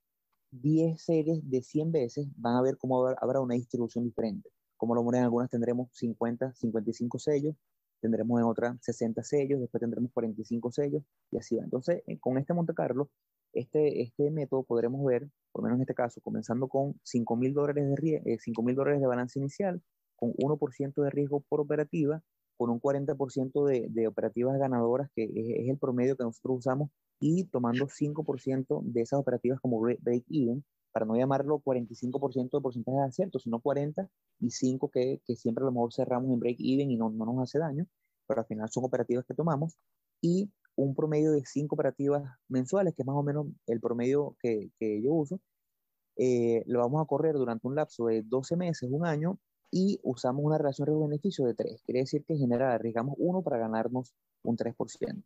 [0.52, 4.50] 10 series de 100 veces, van a ver cómo habrá una distribución diferente.
[4.78, 7.56] Como lo moneda en algunas tendremos 50, 55 sellos,
[8.02, 11.64] tendremos en otras 60 sellos, después tendremos 45 sellos y así va.
[11.64, 13.10] Entonces, eh, con este Monte Carlo,
[13.54, 17.54] este, este método podremos ver, por lo menos en este caso, comenzando con 5 mil
[17.54, 19.82] dólares, de, eh, 5 dólares de balance inicial,
[20.18, 22.22] con 1% de riesgo por operativa,
[22.58, 26.90] con un 40% de, de, operativas ganadoras, que es, es, el promedio que nosotros usamos,
[27.20, 30.64] y tomando 5% de esas operativas como break-even,
[30.96, 35.64] para no llamarlo 45% de porcentaje de acierto, sino 40 y 5 que, que siempre
[35.64, 37.86] a lo mejor cerramos en break-even y no, no nos hace daño,
[38.26, 39.78] pero al final son operativas que tomamos,
[40.22, 44.72] y un promedio de 5 operativas mensuales, que es más o menos el promedio que,
[44.80, 45.42] que yo uso,
[46.16, 49.38] eh, lo vamos a correr durante un lapso de 12 meses, un año,
[49.72, 51.84] y usamos una relación riesgo-beneficio de 3.
[51.84, 55.26] Quiere decir que en general arriesgamos 1 para ganarnos un 3%.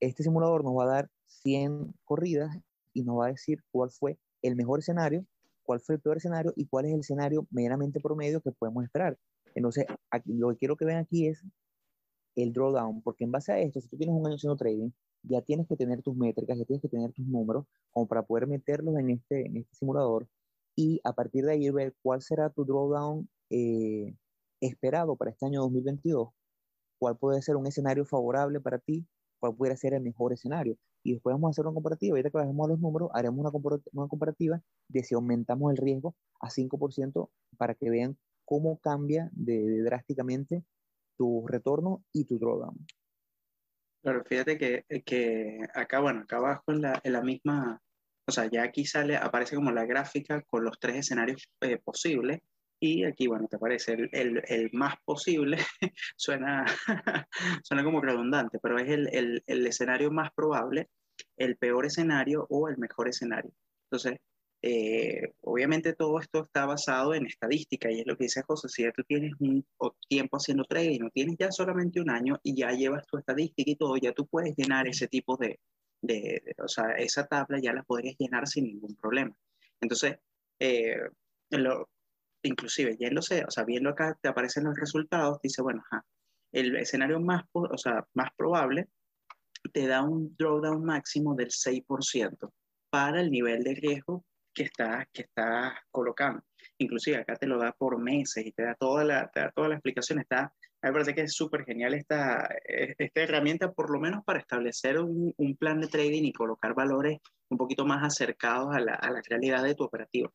[0.00, 2.58] Este simulador nos va a dar 100 corridas
[2.92, 5.24] y nos va a decir cuál fue el mejor escenario,
[5.62, 9.18] cuál fue el peor escenario y cuál es el escenario medianamente promedio que podemos esperar.
[9.54, 11.44] Entonces, aquí, lo que quiero que vean aquí es
[12.36, 14.90] el drawdown, porque en base a esto, si tú tienes un año haciendo trading,
[15.22, 18.46] ya tienes que tener tus métricas, ya tienes que tener tus números como para poder
[18.46, 20.26] meterlos en este, este simulador
[20.76, 24.14] y a partir de ahí ver cuál será tu drawdown eh,
[24.60, 26.30] esperado para este año 2022,
[26.98, 29.06] cuál puede ser un escenario favorable para ti,
[29.40, 30.76] cuál puede ser el mejor escenario.
[31.02, 32.12] Y después vamos a hacer una comparativa.
[32.12, 36.48] Ahorita que bajemos los números, haremos una, una comparativa de si aumentamos el riesgo a
[36.48, 40.64] 5% para que vean cómo cambia de, de drásticamente
[41.16, 42.86] tu retorno y tu drawdown.
[44.02, 47.80] Claro, fíjate que, que acá, bueno, acá abajo en la, en la misma
[48.30, 52.38] o sea, ya aquí sale, aparece como la gráfica con los tres escenarios eh, posibles.
[52.82, 55.58] Y aquí, bueno, te aparece el, el, el más posible,
[56.16, 56.64] suena,
[57.62, 60.88] suena como redundante, pero es el, el, escenario más probable,
[61.36, 63.52] el peor escenario o el mejor escenario.
[63.84, 64.18] Entonces,
[64.62, 68.82] eh, obviamente todo esto está basado en estadística y es lo que dice José, si
[68.82, 69.64] ya tú tienes un
[70.08, 73.76] tiempo haciendo trading, no tienes ya solamente un año y ya llevas tu estadística y
[73.76, 75.60] todo, ya tú puedes llenar ese tipo de,
[76.00, 79.34] de, o sea, esa tabla ya la podrías llenar sin ningún problema.
[79.82, 80.18] Entonces,
[80.58, 80.96] eh,
[81.50, 81.88] lo,
[82.42, 85.82] inclusive yéndose, o sea, viendo acá te aparecen los resultados, dice, bueno,
[86.52, 88.88] el escenario más, o sea, más probable
[89.72, 92.52] te da un drawdown máximo del 6%
[92.90, 96.42] para el nivel de riesgo que estás que está colocando.
[96.78, 100.18] Inclusive acá te lo da por meses y te da toda la, toda la explicación.
[100.18, 104.40] Está, me parece que es súper genial esta, eh, esta herramienta, por lo menos para
[104.40, 108.94] establecer un, un, plan de trading y colocar valores un poquito más acercados a la,
[108.94, 110.32] a la realidad de tu operativo.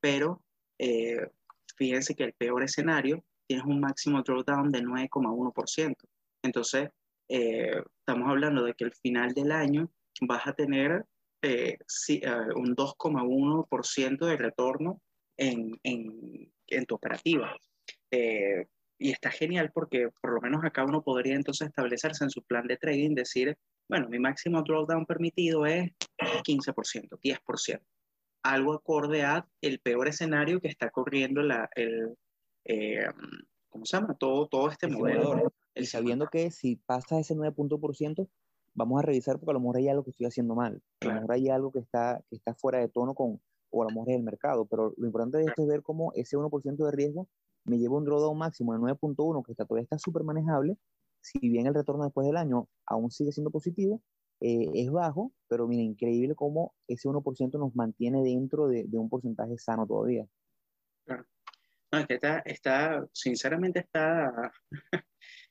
[0.00, 0.42] Pero
[0.78, 1.28] eh,
[1.76, 5.94] fíjense que el peor escenario tienes un máximo drawdown de 9,1%.
[6.42, 6.90] Entonces,
[7.28, 9.90] eh, estamos hablando de que al final del año
[10.22, 11.04] vas a tener
[11.42, 11.78] eh,
[12.54, 15.00] un 2,1% de retorno
[15.36, 17.56] en, en, en, tu operativa.
[18.10, 18.66] Eh,
[18.98, 22.66] y está genial porque por lo menos acá uno podría entonces establecerse en su plan
[22.66, 23.56] de trading, decir,
[23.88, 27.80] bueno, mi máximo drawdown permitido es 15%, 10%.
[28.42, 32.16] Algo acorde a el peor escenario que está corriendo la, el,
[32.64, 33.06] eh,
[33.68, 34.14] ¿cómo se llama?
[34.14, 35.52] Todo, todo este modelo.
[35.74, 38.28] Y sabiendo que si pasa ese 9%,
[38.74, 40.82] vamos a revisar porque a lo mejor hay algo que estoy haciendo mal.
[41.00, 43.86] A lo mejor hay algo que está, que está fuera de tono con, o a
[43.86, 44.66] lo mejor es el mercado.
[44.66, 47.28] Pero lo importante de esto es ver cómo ese 1% de riesgo
[47.64, 50.76] me lleva un drawdown máximo de 9.1, que está, todavía está súper manejable.
[51.20, 54.02] Si bien el retorno después del año aún sigue siendo positivo,
[54.42, 59.08] eh, es bajo, pero mira, increíble cómo ese 1% nos mantiene dentro de, de un
[59.08, 60.26] porcentaje sano todavía.
[61.06, 61.24] Claro.
[61.92, 64.52] No, es que está, está, sinceramente está,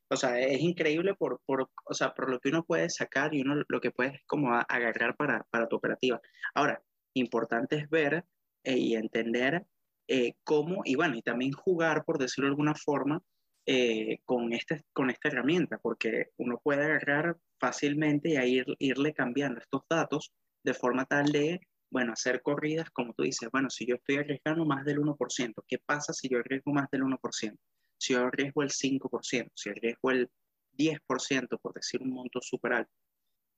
[0.09, 3.41] o sea, es increíble por, por, o sea, por lo que uno puede sacar y
[3.41, 6.19] uno lo que puede como agarrar para, para tu operativa.
[6.53, 8.25] Ahora, importante es ver
[8.65, 9.65] eh, y entender
[10.09, 13.23] eh, cómo, y bueno, y también jugar, por decirlo de alguna forma,
[13.65, 19.59] eh, con, este, con esta herramienta, porque uno puede agarrar fácilmente y ir, irle cambiando
[19.59, 21.59] estos datos de forma tal de
[21.91, 25.77] bueno, hacer corridas, como tú dices, bueno, si yo estoy arriesgando más del 1%, ¿qué
[25.77, 27.57] pasa si yo arriesgo más del 1%?
[27.97, 30.29] Si yo arriesgo el 5%, si arriesgo el
[30.77, 32.91] 10%, por decir un monto súper alto,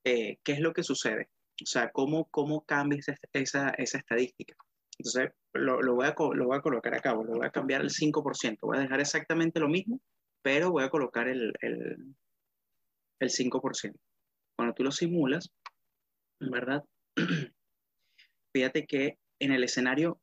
[0.03, 1.29] eh, ¿qué es lo que sucede?
[1.61, 4.55] O sea, ¿cómo, cómo cambia esa, esa, estadística?
[4.97, 7.89] Entonces, lo, lo, voy a, lo voy a colocar acá, lo voy a cambiar el
[7.89, 10.01] 5%, voy a dejar exactamente lo mismo,
[10.41, 12.15] pero voy a colocar el, el,
[13.19, 13.95] el 5%.
[14.55, 15.51] Cuando tú lo simulas,
[16.39, 16.83] ¿verdad?
[18.53, 20.19] fíjate que en el escenario,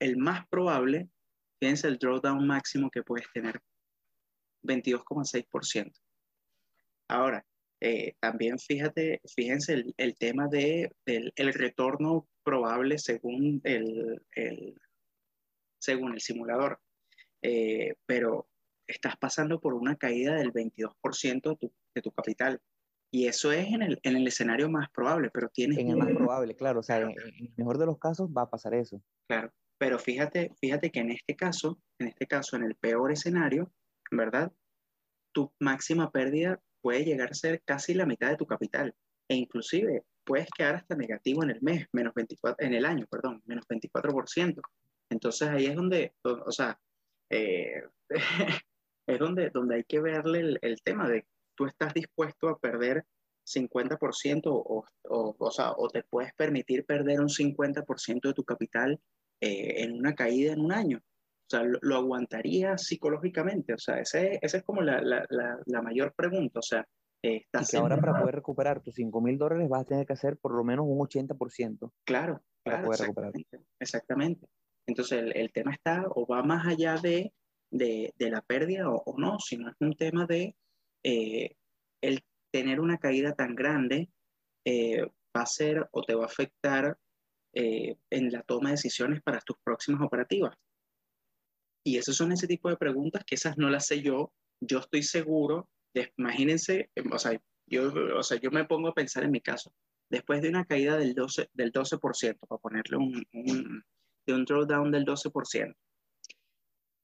[0.00, 1.08] el más probable,
[1.60, 3.60] fíjense el drawdown máximo que puedes tener,
[4.62, 5.92] 22,6%.
[7.08, 7.44] Ahora,
[7.80, 14.80] eh, también fíjate, fíjense el, el tema de, del el retorno probable según el, el
[15.80, 16.80] según el simulador.
[17.42, 18.48] Eh, pero
[18.86, 22.60] estás pasando por una caída del 22% de tu, de tu capital.
[23.12, 25.78] Y eso es en el, en el escenario más probable, pero tienes...
[25.78, 26.80] En el más probable, claro.
[26.80, 29.02] O sea, en, el mejor de los casos va a pasar eso.
[29.28, 33.72] Claro, pero fíjate, fíjate que en este caso, en este caso, en el peor escenario,
[34.10, 34.52] ¿verdad?
[35.32, 38.94] Tu máxima pérdida puede llegar a ser casi la mitad de tu capital.
[39.28, 43.42] E inclusive puedes quedar hasta negativo en el mes, menos 24, en el año, perdón,
[43.46, 44.60] menos 24%.
[45.08, 46.78] Entonces ahí es donde, o sea,
[47.30, 47.82] eh,
[49.06, 53.04] es donde, donde hay que verle el, el tema de tú estás dispuesto a perder
[53.46, 59.00] 50% o, o, o, sea, o te puedes permitir perder un 50% de tu capital
[59.40, 60.98] eh, en una caída en un año.
[60.98, 63.72] O sea, lo, lo aguantarías psicológicamente.
[63.72, 65.24] O sea, ese, esa es como la, la,
[65.64, 66.58] la, mayor pregunta.
[66.58, 66.86] O sea,
[67.22, 70.12] estás y que ahora para poder recuperar tus 5 mil dólares vas a tener que
[70.12, 71.92] hacer por lo menos un 80%.
[72.04, 73.66] Claro, para poder exactamente, recuperar.
[73.80, 74.46] Exactamente.
[74.88, 77.32] Entonces, el, el, tema está o va más allá de,
[77.70, 80.54] de, de la pérdida o, o no, sino es un tema de
[81.04, 81.56] eh,
[82.02, 84.08] el tener una caída tan grande
[84.64, 85.02] eh,
[85.36, 86.98] va a ser o te va a afectar
[87.54, 90.56] eh, en la toma de decisiones para tus próximas operativas.
[91.84, 94.32] Y esas son ese tipo de preguntas que esas no las sé yo.
[94.60, 95.68] Yo estoy seguro,
[96.16, 99.72] imagínense, o sea, yo, o sea, yo me pongo a pensar en mi caso.
[100.08, 103.84] Después de una caída del 12%, del 12% para ponerle un, un,
[104.26, 105.74] de un drawdown del 12%,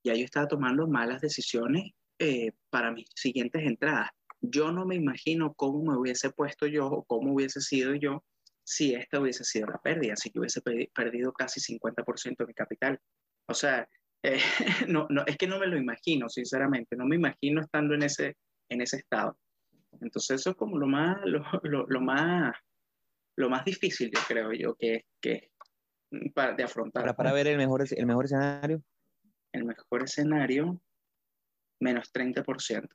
[0.05, 4.11] ya yo estaba tomando malas decisiones eh, para mis siguientes entradas.
[4.41, 8.25] Yo no me imagino cómo me hubiese puesto yo o cómo hubiese sido yo
[8.65, 10.61] si esta hubiese sido la pérdida, si yo hubiese
[10.95, 13.01] perdido casi 50% de mi capital.
[13.49, 13.89] O sea,
[14.23, 14.39] eh,
[14.89, 18.37] no, no, es que no me lo imagino, sinceramente, no me imagino estando en ese,
[18.73, 19.39] en ese estado.
[20.01, 22.55] Entonces eso es como lo más, lo, lo, lo más,
[23.37, 25.51] lo más difícil, yo creo yo, que, que
[26.35, 27.03] para, de afrontar.
[27.03, 28.83] Para, para ver el mejor, el mejor escenario.
[29.53, 30.81] El mejor escenario,
[31.81, 32.89] menos 30%.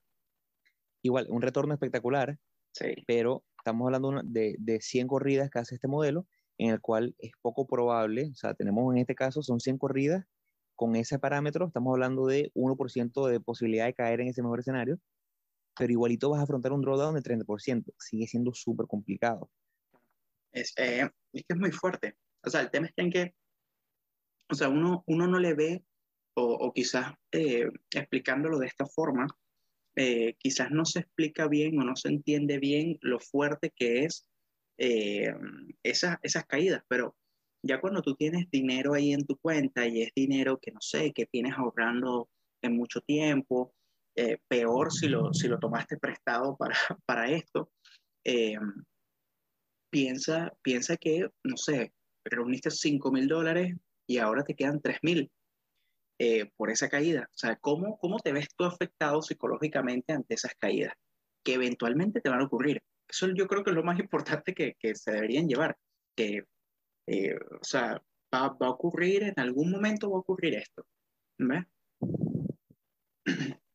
[1.03, 2.37] Igual, un retorno espectacular,
[2.73, 2.95] sí.
[3.05, 6.25] pero estamos hablando de, de 100 corridas que hace este modelo,
[6.57, 10.25] en el cual es poco probable, o sea, tenemos en este caso, son 100 corridas,
[10.75, 14.99] con ese parámetro estamos hablando de 1% de posibilidad de caer en ese mejor escenario,
[15.77, 19.49] pero igualito vas a afrontar un drawdown de 30%, sigue siendo súper complicado.
[20.51, 22.17] Es, eh, es que es muy fuerte.
[22.43, 23.35] O sea, el tema está en que,
[24.49, 25.83] o sea, uno, uno no le ve,
[26.35, 29.27] o, o quizás eh, explicándolo de esta forma,
[29.95, 34.29] eh, quizás no se explica bien o no se entiende bien lo fuerte que es
[34.77, 35.33] eh,
[35.81, 37.15] esas, esas caídas, pero
[37.63, 41.13] ya cuando tú tienes dinero ahí en tu cuenta y es dinero que no sé,
[41.13, 42.29] que tienes ahorrando
[42.61, 43.73] en mucho tiempo,
[44.17, 46.75] eh, peor si lo, si lo tomaste prestado para,
[47.05, 47.71] para esto,
[49.89, 51.93] piensa, piensa que, no sé,
[52.25, 53.73] reuniste 5 mil dólares
[54.05, 55.31] y ahora te quedan 3 mil.
[56.19, 57.29] Eh, por esa caída.
[57.31, 60.93] O sea, ¿cómo, ¿cómo te ves tú afectado psicológicamente ante esas caídas
[61.43, 62.81] que eventualmente te van a ocurrir?
[63.07, 65.77] Eso yo creo que es lo más importante que, que se deberían llevar.
[66.15, 66.45] Que,
[67.07, 68.01] eh, o sea,
[68.33, 70.87] va, va, a ocurrir, en algún momento va a ocurrir esto.
[71.37, 71.65] ¿Ves?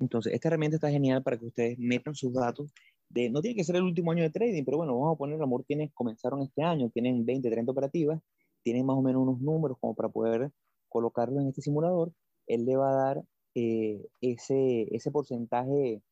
[0.00, 2.72] Entonces, esta herramienta está genial para que ustedes metan sus datos.
[3.08, 5.40] De, no tiene que ser el último año de trading, pero bueno, vamos a poner,
[5.42, 8.20] amor, tienen, comenzaron este año, tienen 20, 30 operativas,
[8.62, 10.50] tienen más o menos unos números como para poder
[10.88, 12.12] colocarlo en este simulador,
[12.46, 16.02] él le va a dar eh, ese, ese porcentaje,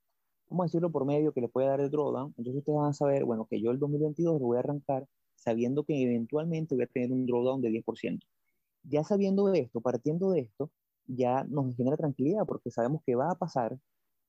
[0.48, 2.34] vamos a decirlo, por medio que le puede dar el drawdown.
[2.36, 5.84] Entonces ustedes van a saber, bueno, que yo el 2022 lo voy a arrancar sabiendo
[5.84, 8.20] que eventualmente voy a tener un drawdown de 10%.
[8.84, 10.70] Ya sabiendo esto, partiendo de esto,
[11.08, 13.78] ya nos genera tranquilidad porque sabemos que va a pasar,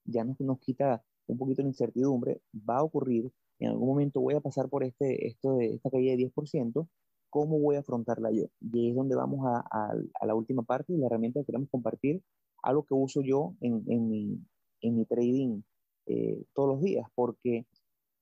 [0.05, 4.33] ya nos, nos quita un poquito la incertidumbre, va a ocurrir, en algún momento voy
[4.33, 6.87] a pasar por este, esto de, esta caída de 10%,
[7.29, 8.45] ¿cómo voy a afrontarla yo?
[8.61, 11.69] Y es donde vamos a, a, a la última parte y la herramienta que queremos
[11.69, 12.23] compartir,
[12.63, 14.39] algo que uso yo en, en, mi,
[14.81, 15.61] en mi, trading
[16.07, 17.67] eh, todos los días, porque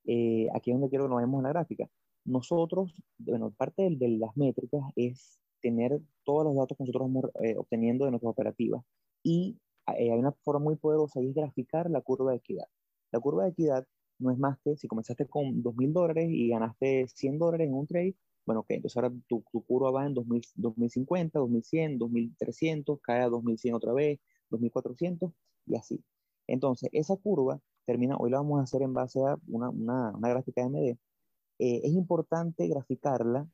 [0.06, 1.89] eh, aquí es donde quiero que nos vemos en la gráfica.
[2.26, 7.26] Nosotros, bueno, parte de, de las métricas es tener todos los datos que nosotros vamos
[7.43, 8.84] eh, obteniendo de nuestras operativas
[9.24, 12.67] y hay una forma muy poderosa y es graficar la curva de equidad.
[13.12, 13.88] La curva de equidad
[14.20, 17.88] no es más que si comenzaste con 2.000 dólares y ganaste 100 dólares en un
[17.88, 18.15] trade,
[18.46, 23.30] bueno, ok, entonces ahora tu, tu curva va en 2000, 2050, 2100, 2300, cae a
[23.30, 25.32] 2100 otra vez, 2400
[25.65, 26.04] y así.
[26.48, 30.30] Entonces, esa curva termina, hoy la vamos a hacer en base a una, una, una
[30.30, 30.98] gráfica de MD.
[31.60, 33.48] Eh, es importante graficarla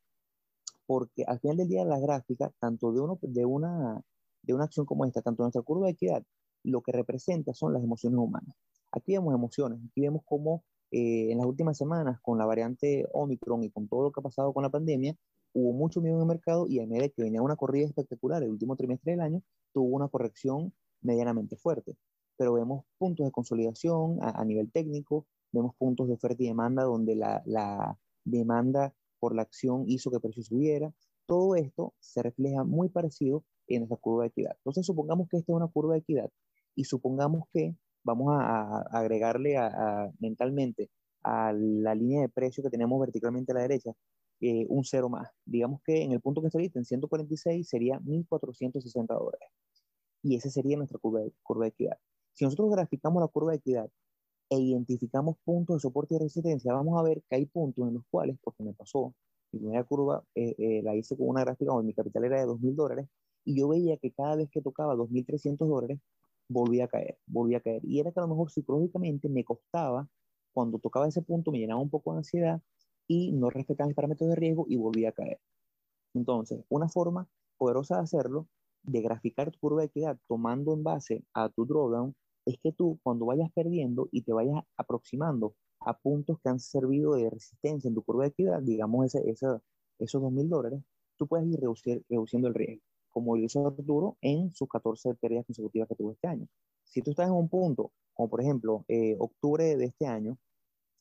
[0.86, 4.00] porque al final del día la gráfica, tanto de, uno, de, una,
[4.42, 6.22] de una acción como esta, tanto nuestra curva de equidad,
[6.62, 8.54] lo que representa son las emociones humanas.
[8.92, 13.64] Aquí vemos emociones, aquí vemos cómo eh, en las últimas semanas, con la variante Omicron
[13.64, 15.16] y con todo lo que ha pasado con la pandemia,
[15.52, 18.50] hubo mucho miedo en el mercado y a medida que venía una corrida espectacular el
[18.50, 19.42] último trimestre del año,
[19.72, 21.96] tuvo una corrección medianamente fuerte.
[22.36, 26.82] Pero vemos puntos de consolidación a, a nivel técnico, vemos puntos de oferta y demanda
[26.84, 30.92] donde la, la demanda por la acción hizo que el precio subiera.
[31.24, 34.52] Todo esto se refleja muy parecido en esa curva de equidad.
[34.58, 36.28] Entonces, supongamos que esta es una curva de equidad
[36.74, 40.90] y supongamos que vamos a, a agregarle a, mentalmente
[41.22, 43.92] a la línea de precio que tenemos verticalmente a la derecha
[44.42, 45.30] eh, un cero más.
[45.46, 49.48] Digamos que en el punto que está ahorita, en 146, sería 1.460 dólares.
[50.22, 51.96] Y esa sería nuestra curva de, curva de equidad.
[52.34, 53.88] Si nosotros graficamos la curva de equidad
[54.50, 58.04] e identificamos puntos de soporte y resistencia, vamos a ver que hay puntos en los
[58.10, 59.14] cuales, porque me pasó,
[59.52, 62.46] mi primera curva eh, eh, la hice con una gráfica donde mi capital era de
[62.46, 63.08] 2.000 dólares
[63.44, 66.00] y yo veía que cada vez que tocaba 2.300 dólares,
[66.48, 67.82] volvía a caer, volvía a caer.
[67.84, 70.08] Y era que a lo mejor psicológicamente me costaba,
[70.52, 72.62] cuando tocaba ese punto, me llenaba un poco de ansiedad
[73.06, 75.40] y no respetaba mis parámetros de riesgo y volvía a caer.
[76.14, 77.28] Entonces, una forma
[77.58, 78.48] poderosa de hacerlo,
[78.82, 82.14] de graficar tu curva de equidad tomando en base a tu drawdown,
[82.46, 87.14] es que tú cuando vayas perdiendo y te vayas aproximando a puntos que han servido
[87.14, 89.46] de resistencia en tu curva de equidad, digamos ese, ese,
[89.98, 90.82] esos 2.000 dólares,
[91.16, 92.82] tú puedes ir reducir, reduciendo el riesgo
[93.14, 96.48] como lo hizo Arturo en sus 14 pérdidas consecutivas que tuvo este año.
[96.82, 100.36] Si tú estás en un punto, como por ejemplo eh, octubre de este año,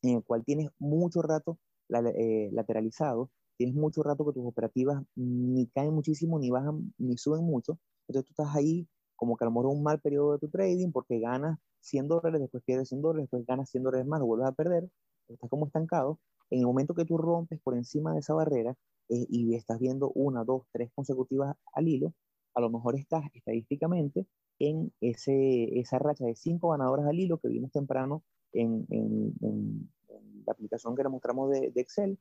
[0.04, 1.58] en el cual tienes mucho rato
[1.88, 7.18] la, eh, lateralizado, tienes mucho rato que tus operativas ni caen muchísimo, ni bajan, ni
[7.18, 10.40] suben mucho, entonces tú estás ahí como que a lo mejor un mal periodo de
[10.40, 14.20] tu trading porque ganas 100 dólares, después pierdes 100 dólares, después ganas 100 dólares más,
[14.20, 14.90] lo vuelves a perder,
[15.28, 16.20] estás como estancado.
[16.50, 18.76] En el momento que tú rompes por encima de esa barrera,
[19.10, 22.14] eh, y estás viendo una, dos, tres consecutivas al hilo,
[22.54, 24.26] a lo mejor estás estadísticamente
[24.60, 29.90] en ese, esa racha de cinco ganadoras al hilo que vimos temprano en, en, en,
[30.10, 32.18] en la aplicación que le mostramos de, de Excel.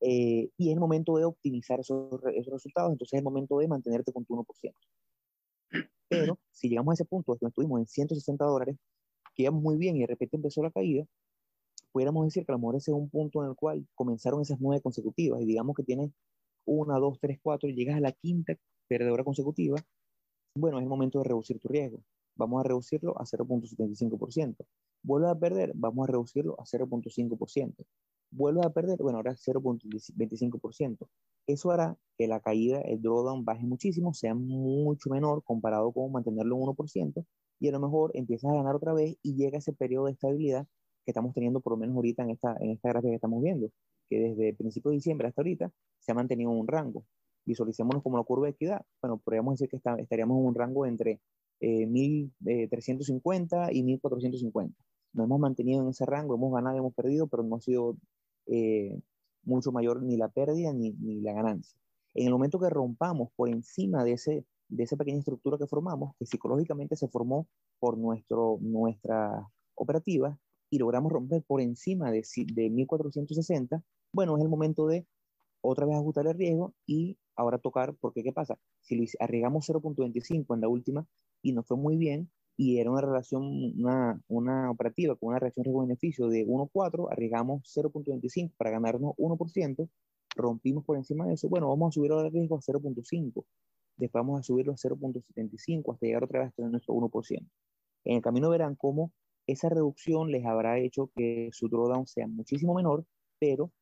[0.00, 3.68] Eh, y es el momento de optimizar esos, esos, resultados, entonces es el momento de
[3.68, 4.74] mantenerte con tu 1%.
[6.20, 8.76] Pero si llegamos a ese punto, que estuvimos en 160 dólares,
[9.34, 11.04] que íbamos muy bien y de repente empezó la caída,
[11.92, 14.60] pudiéramos decir que a lo mejor ese es un punto en el cual comenzaron esas
[14.60, 16.10] nueve consecutivas y digamos que tienes
[16.64, 18.54] una, dos, tres, cuatro, y llegas a la quinta
[18.88, 19.76] perdedora consecutiva,
[20.54, 22.02] bueno, es el momento de reducir tu riesgo.
[22.36, 24.56] Vamos a reducirlo a 0.75%.
[25.02, 27.74] Vuelve a perder, vamos a reducirlo a 0.5%.
[28.34, 31.06] Vuelve a perder, bueno, ahora 0.25%.
[31.46, 36.56] Eso hará que la caída, el drawdown baje muchísimo, sea mucho menor comparado con mantenerlo
[36.56, 37.26] en 1%,
[37.60, 40.66] y a lo mejor empiezas a ganar otra vez y llega ese periodo de estabilidad
[41.04, 43.68] que estamos teniendo por lo menos ahorita en esta, en esta gráfica que estamos viendo,
[44.08, 47.04] que desde el principio de diciembre hasta ahorita se ha mantenido en un rango.
[47.44, 48.82] Visualicémonos como la curva de equidad.
[49.02, 51.20] Bueno, podríamos decir que estaríamos en un rango entre
[51.60, 54.72] 1.350 eh, y 1.450.
[55.14, 57.96] Nos hemos mantenido en ese rango, hemos ganado, hemos perdido, pero no ha sido
[58.46, 59.00] eh,
[59.44, 61.78] mucho mayor ni la pérdida ni, ni, la ganancia.
[62.14, 66.14] En el momento que rompamos por encima de, ese, de esa pequeña estructura que formamos,
[66.18, 70.38] que psicológicamente se formó por nuestro, nuestra operativa,
[70.72, 72.24] y logramos romper por encima de,
[72.54, 73.84] de 1460,
[74.14, 75.06] bueno, es el momento de
[75.60, 78.58] otra vez ajustar el riesgo y ahora tocar, porque ¿qué pasa?
[78.80, 81.06] Si arriesgamos 0.25 en la última
[81.42, 82.30] y nos fue muy bien
[82.62, 83.42] y era una relación,
[83.76, 89.88] una, una operativa con una reacción riesgo-beneficio de 1.4, arriesgamos 0.25 para ganarnos 1%,
[90.36, 93.44] rompimos por encima de eso, bueno, vamos a subir ahora el riesgo a 0.5,
[93.96, 97.44] después vamos a subirlo a 0.75 hasta llegar otra vez a nuestro 1%.
[98.04, 99.10] En el camino verán cómo
[99.48, 103.04] esa reducción les habrá hecho que su drawdown sea muchísimo menor,
[103.40, 103.72] pero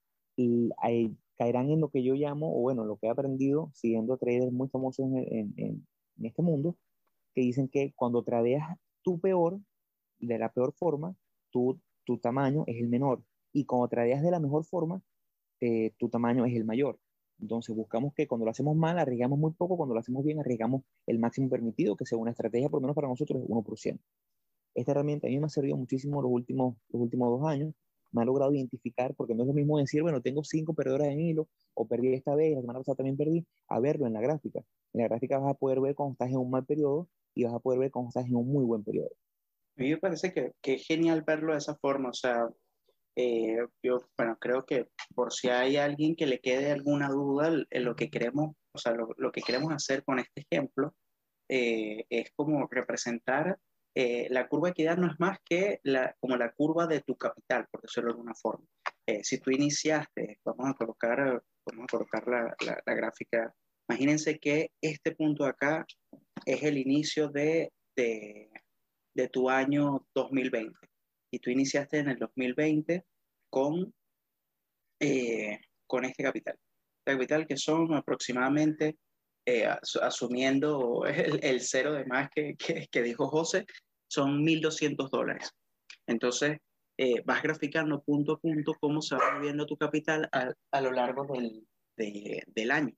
[1.37, 4.69] caerán en lo que yo llamo, o bueno, lo que he aprendido siguiendo traders muy
[4.69, 5.87] famosos en, en,
[6.23, 6.77] este mundo,
[7.35, 9.61] que dicen que cuando tradeas tu peor,
[10.19, 11.15] de la peor forma,
[11.51, 13.23] tu, tu tamaño es el menor.
[13.53, 15.03] Y cuando tradeas de la mejor forma,
[15.61, 16.99] eh, tu tamaño es el mayor.
[17.41, 20.83] Entonces buscamos que cuando lo hacemos mal, arriesgamos muy poco, cuando lo hacemos bien, arriesgamos
[21.07, 23.99] el máximo permitido, que según la estrategia, por lo menos para nosotros, es 1%
[24.75, 27.75] esta herramienta a mí me ha servido muchísimo los últimos, los últimos dos años.
[28.13, 31.21] Me ha logrado identificar, porque no es lo mismo decir, bueno, tengo cinco perdedoras en
[31.21, 34.61] hilo, o perdí esta vez, la semana pasada también perdí, a verlo en la gráfica.
[34.93, 37.55] En la gráfica vas a poder ver cuando estás en un mal periodo y vas
[37.55, 39.11] a poder ver cuando estás en un muy buen periodo.
[39.77, 42.49] A mí me parece que, que es genial verlo de esa forma, o sea,
[43.17, 47.85] eh, yo, bueno, creo que por si hay alguien que le quede alguna duda en
[47.85, 50.95] lo que queremos, o sea, lo, lo que queremos hacer con este ejemplo,
[51.49, 53.59] eh, es como representar
[53.95, 57.17] eh, la curva de equidad no es más que la, como la curva de tu
[57.17, 58.65] capital, por decirlo de alguna forma.
[59.07, 63.53] Eh, si tú iniciaste, vamos a colocar, vamos a colocar la, la, gráfica,
[63.89, 65.85] imagínense que este punto de acá
[66.47, 68.49] es el inicio de, de,
[69.33, 70.75] tu año 2020
[71.31, 73.05] y tú iniciaste en el 2020
[73.51, 73.95] con,
[74.99, 76.59] eh, con este capital.
[76.99, 78.97] Este capital que son aproximadamente
[79.47, 83.67] eh, asumiendo el, cero de más que, que, dijo José,
[84.09, 85.51] son 1.200 dólares.
[86.07, 86.59] Entonces,
[86.99, 90.93] eh, vas graficando punto a punto cómo se va moviendo tu capital a, a lo
[90.93, 91.67] largo del,
[91.97, 92.95] de, del, año.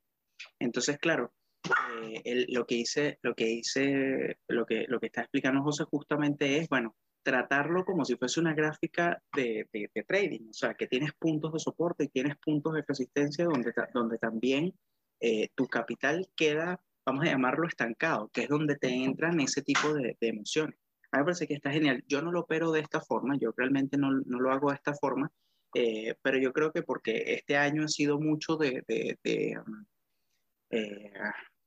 [0.58, 1.32] Entonces, claro,
[1.64, 5.84] eh, el, lo que hice, lo que hice, lo que, lo que está explicando José
[5.84, 10.74] justamente es, bueno, tratarlo como si fuese una gráfica de, de, de, trading, o sea,
[10.74, 14.74] que tienes puntos de soporte y tienes puntos de resistencia donde, donde también
[15.20, 19.94] eh, tu capital queda, vamos a llamarlo estancado, que es donde te entran ese tipo
[19.94, 20.76] de, de emociones.
[21.12, 22.02] A mí me parece que está genial.
[22.08, 24.94] Yo no lo opero de esta forma, yo realmente no, no lo hago de esta
[24.94, 25.30] forma,
[25.74, 28.82] eh, pero yo creo que porque este año ha sido mucho de
[29.64, 29.84] um,
[30.72, 31.12] eh,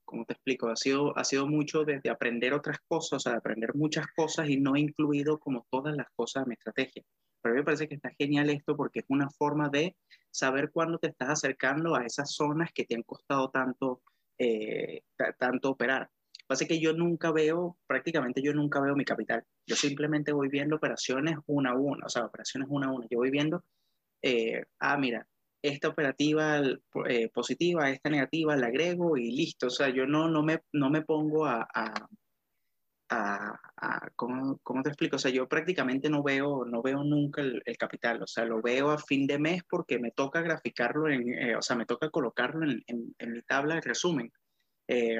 [0.05, 0.69] ¿cómo te explico?
[0.69, 4.49] Ha sido, ha sido mucho de, aprender otras cosas, o sea, de aprender muchas cosas
[4.49, 7.03] y no he incluido como todas las cosas de mi estrategia.
[7.41, 9.95] Pero a mí me parece que está genial esto porque es una forma de
[10.31, 14.01] saber cuándo te estás acercando a esas zonas que te han costado tanto,
[14.37, 15.01] eh,
[15.37, 16.09] tanto operar.
[16.47, 19.43] Pasa que yo nunca veo, prácticamente yo nunca veo mi capital.
[19.65, 23.07] Yo simplemente voy viendo operaciones una a una, o sea, operaciones una a una.
[23.09, 23.63] Yo voy viendo,
[24.21, 25.27] eh, ah, mira,
[25.67, 26.61] esta operativa
[27.07, 29.67] eh, positiva, esta negativa, la agrego y listo.
[29.67, 32.07] O sea, yo no, no, me, no me pongo a, a,
[33.09, 35.17] a, ¿cómo, ¿cómo, te explico?
[35.17, 38.21] O sea, yo prácticamente no veo, no veo nunca el, el capital.
[38.23, 41.61] O sea, lo veo a fin de mes porque me toca graficarlo, en, eh, o
[41.61, 44.31] sea, me toca colocarlo en, en, en mi tabla de resumen.
[44.87, 45.17] Eh,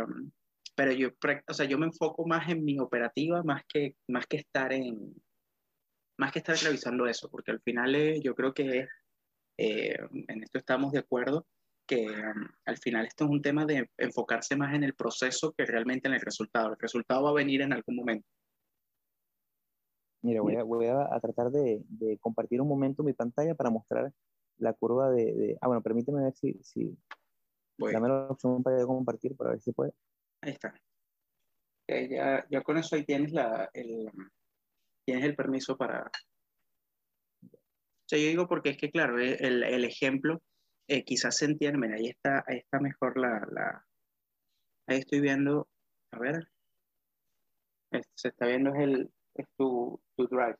[0.76, 1.10] pero yo,
[1.48, 5.16] o sea, yo me enfoco más en mi operativa más que, más que estar en
[6.18, 8.88] más que estar revisando eso, porque al final eh, yo creo que
[9.58, 9.98] eh,
[10.28, 11.46] en esto estamos de acuerdo,
[11.88, 15.66] que um, al final esto es un tema de enfocarse más en el proceso que
[15.66, 16.72] realmente en el resultado.
[16.72, 18.28] El resultado va a venir en algún momento.
[20.24, 24.12] Mira, voy a, voy a, tratar de, de, compartir un momento mi pantalla para mostrar
[24.58, 25.34] la curva de...
[25.34, 26.54] de ah, bueno, permíteme ver si...
[26.64, 26.98] si
[27.78, 29.94] dame la opción para compartir para ver si puede.
[30.42, 30.74] Ahí está.
[31.88, 34.10] Eh, ya, ya, con eso ahí tienes, la, el,
[35.06, 36.10] tienes el permiso para...
[38.08, 40.42] yo digo porque es que, claro, eh, el, el ejemplo
[40.88, 43.86] eh, quizás se entiende, ahí está, ahí está mejor la, la,
[44.88, 45.68] ahí estoy viendo,
[46.12, 46.48] a ver,
[47.92, 50.58] este, se está viendo es, el, es tu, tu drive.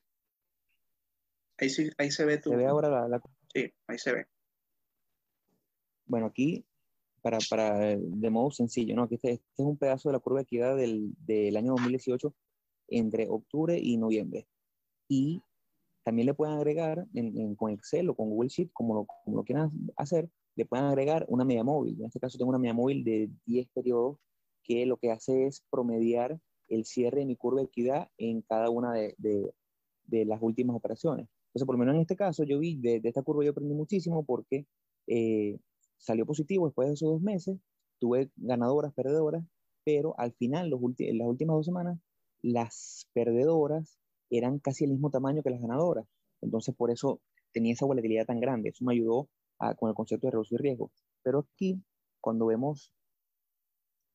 [1.58, 2.50] Ahí, sí, ahí se ve tu...
[2.50, 3.22] Se ve ahora la, la...
[3.52, 4.26] Sí, ahí se ve.
[6.04, 6.64] Bueno, aquí,
[7.22, 9.04] para, para, de modo sencillo, ¿no?
[9.04, 12.34] Aquí este, este es un pedazo de la curva de equidad del, del año 2018
[12.88, 14.46] entre octubre y noviembre.
[15.08, 15.40] Y
[16.06, 19.42] también le pueden agregar en, con Excel o con Google Sheet, como lo, como lo
[19.42, 21.98] quieran hacer, le pueden agregar una media móvil.
[21.98, 24.16] En este caso tengo una media móvil de 10 periodos
[24.62, 26.38] que lo que hace es promediar
[26.68, 29.52] el cierre de mi curva de equidad en cada una de, de,
[30.04, 31.26] de las últimas operaciones.
[31.48, 34.24] Entonces, por lo menos en este caso, yo vi de, esta curva, yo aprendí muchísimo
[34.24, 34.64] porque
[35.08, 35.58] eh,
[35.98, 37.58] salió positivo después de esos dos meses,
[37.98, 39.44] tuve ganadoras, perdedoras,
[39.82, 41.98] pero al final, los en las últimas dos semanas,
[42.42, 43.98] las perdedoras
[44.30, 46.06] eran casi el mismo tamaño que las ganadoras.
[46.40, 47.20] Entonces, por eso
[47.52, 48.70] tenía esa volatilidad tan grande.
[48.70, 49.28] Eso me ayudó
[49.78, 50.90] con el concepto de reducir riesgo.
[51.22, 51.82] Pero aquí,
[52.20, 52.92] cuando vemos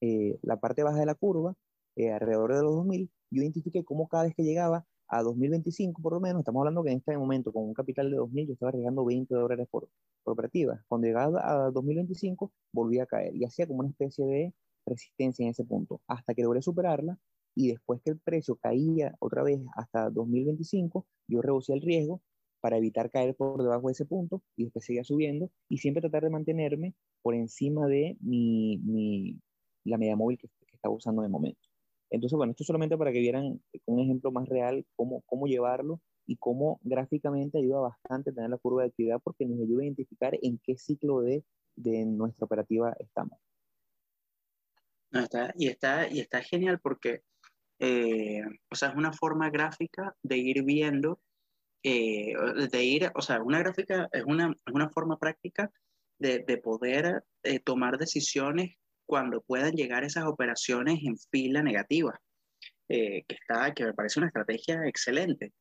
[0.01, 1.55] eh, la parte baja de la curva,
[1.95, 6.13] eh, alrededor de los 2000, yo identifiqué cómo cada vez que llegaba a 2025, por
[6.13, 8.69] lo menos, estamos hablando que en este momento, con un capital de 2000, yo estaba
[8.69, 9.89] arriesgando 20 dólares por,
[10.23, 10.83] por operativa.
[10.87, 14.53] Cuando llegaba a 2025, volvía a caer y hacía como una especie de
[14.85, 17.17] resistencia en ese punto, hasta que logré superarla
[17.55, 22.21] y después que el precio caía otra vez hasta 2025, yo reducía el riesgo
[22.61, 26.23] para evitar caer por debajo de ese punto y después seguía subiendo y siempre tratar
[26.23, 29.39] de mantenerme por encima de mi, mi
[29.83, 31.61] la media móvil que, que, estaba usando en el momento.
[32.11, 36.37] Entonces, bueno, esto solamente para que vieran un ejemplo más real cómo, cómo llevarlo y
[36.37, 40.59] cómo gráficamente ayuda bastante tener la curva de actividad porque nos ayuda a identificar en
[40.63, 41.43] qué ciclo de,
[41.75, 43.39] de nuestra operativa estamos.
[45.11, 47.23] Está, y, está, y está genial porque
[47.83, 51.19] eh, o sea, es una forma gráfica de ir viendo,
[51.81, 52.35] eh,
[52.71, 55.71] de ir, o sea, una gráfica es una, es una forma práctica
[56.19, 58.75] de, de poder eh, tomar decisiones
[59.07, 62.21] cuando puedan llegar esas operaciones en fila negativa,
[62.87, 65.51] que, está, que me parece una estrategia excelente.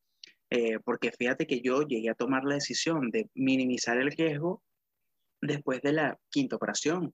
[0.85, 4.61] porque fíjate que yo llegué a tomar la decisión de minimizar el riesgo
[5.41, 7.13] después de la quinta operación.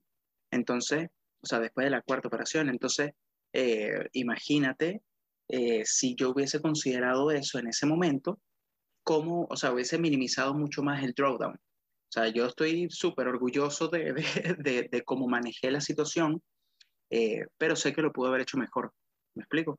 [0.50, 1.08] Entonces,
[1.42, 2.68] o sea, después de la cuarta operación.
[2.68, 3.12] Entonces,
[3.52, 5.02] eh, imagínate
[5.48, 8.40] eh, si yo hubiese considerado eso en ese momento,
[9.02, 11.54] cómo, o sea, hubiese minimizado mucho más el drawdown.
[11.54, 14.12] O sea, yo estoy súper orgulloso de,
[14.58, 16.42] de, de, cómo manejé la situación,
[17.10, 18.92] eh, pero sé que lo pude haber hecho mejor.
[19.34, 19.78] ¿Me explico?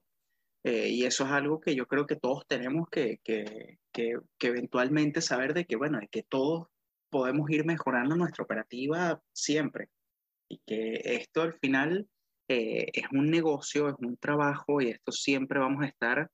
[0.61, 5.21] y eso es algo que yo creo que todos tenemos que, que, que, que, eventualmente
[5.21, 6.67] saber de que, bueno, de que todos
[7.09, 9.89] podemos ir mejorando nuestra operativa siempre.
[10.49, 12.07] Y que esto al final
[12.51, 16.31] eh, es un negocio, es un trabajo y esto siempre vamos a estar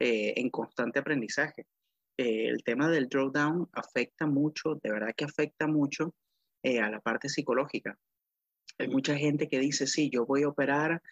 [0.00, 1.66] eh, en constante aprendizaje.
[2.18, 6.14] Eh, el tema del drawdown afecta mucho, de verdad que afecta mucho
[6.64, 7.96] a la parte psicológica.
[8.78, 11.02] Hay mucha gente que dice, sí, yo voy a operar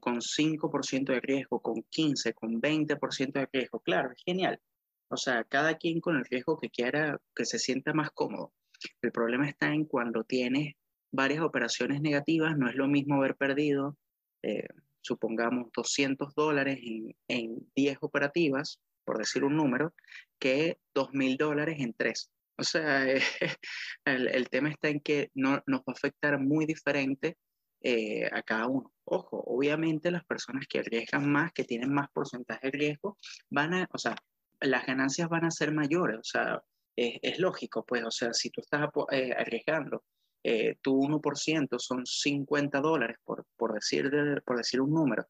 [0.00, 3.78] con 5% de riesgo, con 15, con 20% de riesgo.
[3.78, 4.60] Claro, es genial.
[5.08, 8.52] O sea, cada quien con el riesgo que quiera, que se sienta más cómodo.
[9.00, 10.74] El problema está en cuando tienes
[11.12, 13.96] varias operaciones negativas, no es lo mismo haber perdido,
[14.42, 14.68] eh,
[15.00, 19.94] supongamos, 200 dólares en, en 10 operativas, por decir un número,
[20.38, 22.30] que 2.000 dólares en 3.
[22.58, 23.04] O sea,
[24.04, 27.36] el, el, tema está en que no, nos va a afectar muy diferente
[27.80, 28.92] eh, a cada uno.
[29.04, 33.16] Ojo, obviamente las personas que arriesgan más, que tienen más porcentaje de riesgo,
[33.50, 34.16] van a, o sea,
[34.60, 36.62] las ganancias van a ser mayores, o sea,
[36.96, 40.04] es, es lógico, pues, o sea, si tú estás eh, arriesgando
[40.44, 44.10] eh, tu 1% son 50 dólares, por, por, decir,
[44.44, 45.26] por decir un número,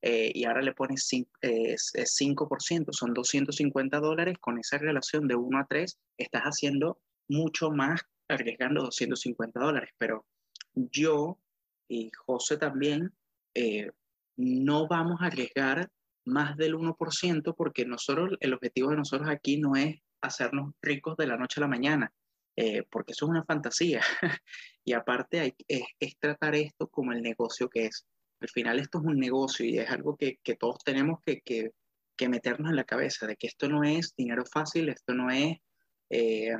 [0.00, 5.34] eh, y ahora le pones 5, eh, 5%, son 250 dólares, con esa relación de
[5.34, 10.26] 1 a 3, estás haciendo mucho más arriesgando 250 dólares, pero
[10.74, 11.38] yo
[11.88, 13.12] y José también
[13.54, 13.90] eh,
[14.36, 15.90] no vamos a arriesgar
[16.24, 21.26] más del 1% porque nosotros, el objetivo de nosotros aquí no es hacernos ricos de
[21.26, 22.12] la noche a la mañana.
[22.60, 24.00] Eh, porque eso es una fantasía.
[24.84, 28.04] y aparte hay, es, es, tratar esto como el negocio que es.
[28.40, 31.70] Al final esto es un negocio y es algo que, que todos tenemos que, que,
[32.16, 35.58] que, meternos en la cabeza, de que esto no es dinero fácil, esto no es,
[36.10, 36.52] eh,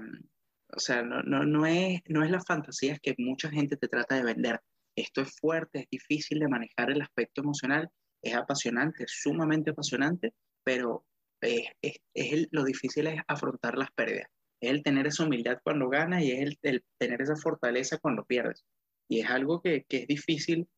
[0.73, 4.15] o sea, no, no, no, es, no es las fantasías que mucha gente te trata
[4.15, 4.61] de vender.
[4.95, 7.91] Esto es fuerte, es difícil de manejar el aspecto emocional,
[8.23, 10.33] es apasionante, es sumamente apasionante,
[10.63, 11.05] pero
[11.41, 14.29] es, es, es lo difícil es afrontar las pérdidas
[14.61, 18.65] es el tener esa humildad cuando ganas y es el, tener esa fortaleza cuando pierdes.
[19.09, 20.69] Y es algo que, que es difícil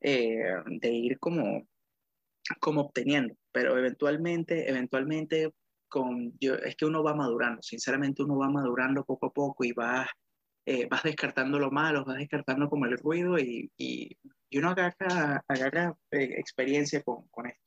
[0.00, 1.66] eh, de ir como,
[2.58, 5.52] como obteniendo, pero eventualmente, eventualmente
[5.88, 9.72] con, yo, es que uno va madurando, sinceramente uno va madurando poco a poco y
[9.72, 10.08] va,
[10.64, 14.16] eh, vas descartando lo malo, vas descartando como el ruido y, y,
[14.58, 17.62] uno agarra, agarra eh, experiencia con, con, esto.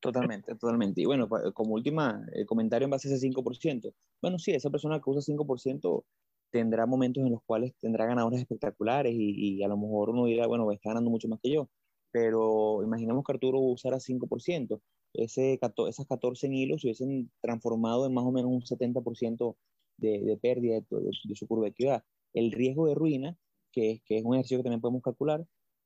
[0.00, 1.00] Totalmente, totalmente.
[1.00, 3.92] Y bueno, como última eh, comentario en base a ese 5%,
[4.22, 6.04] bueno, sí, esa persona que usa 5%
[6.50, 10.46] tendrá momentos en los cuales tendrá ganadores espectaculares y, y, a lo mejor uno dirá,
[10.46, 11.68] bueno, está ganando mucho más que yo,
[12.10, 14.80] pero imaginemos que Arturo usara 5%,
[15.14, 19.56] ese, esas 14 hilos se hubiesen transformado en más o menos un 70%
[19.98, 22.04] de, de pérdida de, de, de, su curva de equidad.
[22.32, 23.36] El riesgo de ruina,
[23.72, 25.44] que, que es un ejercicio que también podemos calcular,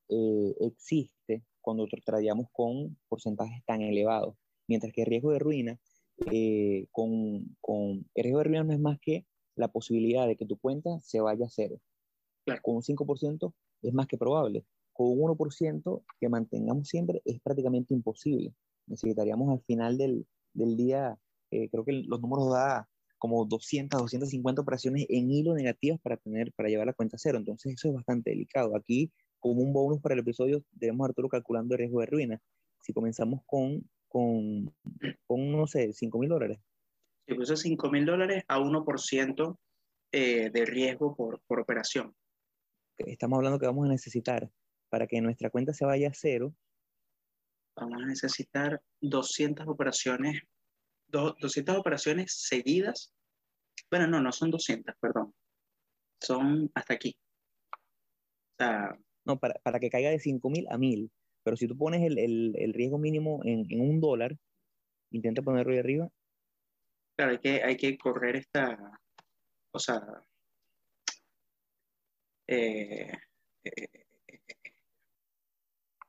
[0.09, 4.37] eh, existe cuando trabajamos con porcentajes tan elevados,
[4.69, 5.81] mientras que el riesgo de ruina,
[6.31, 10.47] eh, con, con, el riesgo de ruina no es más que la posibilidad de que
[10.47, 11.81] tu cuenta se vaya a cero.
[12.45, 12.61] Claro.
[12.63, 14.65] Con un 5% es más que probable.
[14.93, 18.55] Con un 1% que mantengamos siempre es prácticamente imposible.
[18.87, 21.19] Necesitaríamos al final del, del día,
[21.51, 22.89] eh, creo que los números da
[23.19, 27.39] como 200, 250 operaciones en hilo negativas para, tener, para llevar la cuenta a cero.
[27.39, 28.77] Entonces eso es bastante delicado.
[28.77, 32.43] Aquí, como un bonus para el episodio, tenemos a Arturo calculando el riesgo de ruina.
[32.81, 34.73] Si comenzamos con, con,
[35.27, 36.61] con no sé, 5 mil dólares.
[37.27, 39.59] Si puse 5 mil dólares a 1%
[40.13, 42.15] eh, de riesgo por, por operación.
[42.99, 44.49] Estamos hablando que vamos a necesitar
[44.89, 46.55] para que nuestra cuenta se vaya a cero.
[47.75, 50.41] Vamos a necesitar 200 operaciones,
[51.09, 53.13] do, 200 operaciones seguidas.
[53.91, 55.35] Bueno, no, no son 200, perdón.
[56.21, 57.17] Son hasta aquí.
[57.73, 61.11] O sea, no, para, para que caiga de 5.000 a 1.000.
[61.45, 64.37] Pero si tú pones el, el, el riesgo mínimo en, en, un dólar,
[65.11, 66.09] intenta ponerlo ahí arriba.
[67.17, 68.99] Claro, hay que, hay que correr esta,
[69.73, 70.01] o sea,
[72.47, 73.13] eh,
[73.65, 73.89] eh,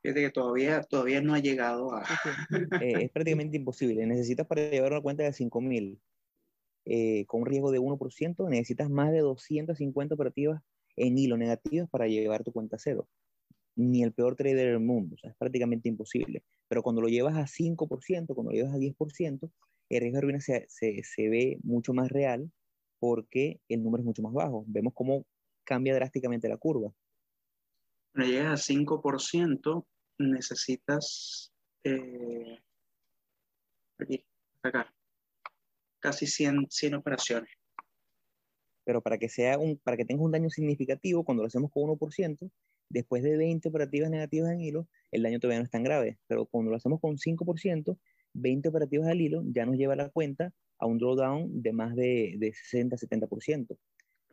[0.03, 2.03] Fíjate que todavía, todavía no ha llegado a...
[2.83, 4.05] eh, es prácticamente imposible.
[4.05, 5.97] Necesitas para llevar una cuenta de 5.000
[6.85, 10.61] eh, con un riesgo de 1%, necesitas más de 250 operativas
[10.95, 13.07] en hilo negativas para llevar tu cuenta a cero.
[13.75, 15.15] Ni el peor trader del mundo.
[15.15, 16.43] O sea, es prácticamente imposible.
[16.67, 19.51] Pero cuando lo llevas a 5%, cuando lo llevas a 10%,
[19.89, 22.51] el riesgo de ruina se, se, se ve mucho más real
[22.99, 24.63] porque el número es mucho más bajo.
[24.67, 25.25] Vemos cómo
[25.63, 26.93] cambia drásticamente la curva.
[28.13, 29.85] Cuando llegas a 5%,
[30.19, 31.51] necesitas
[31.83, 32.59] eh,
[33.97, 34.25] aquí,
[34.61, 34.93] acá,
[35.99, 37.49] casi 100, 100 operaciones.
[38.85, 41.83] Pero para que, sea un, para que tenga un daño significativo, cuando lo hacemos con
[41.83, 42.51] 1%,
[42.89, 46.17] después de 20 operativas negativas en hilo, el daño todavía no es tan grave.
[46.27, 47.97] Pero cuando lo hacemos con 5%,
[48.33, 52.35] 20 operativas al hilo ya nos lleva la cuenta a un drawdown de más de,
[52.37, 53.77] de 60-70%.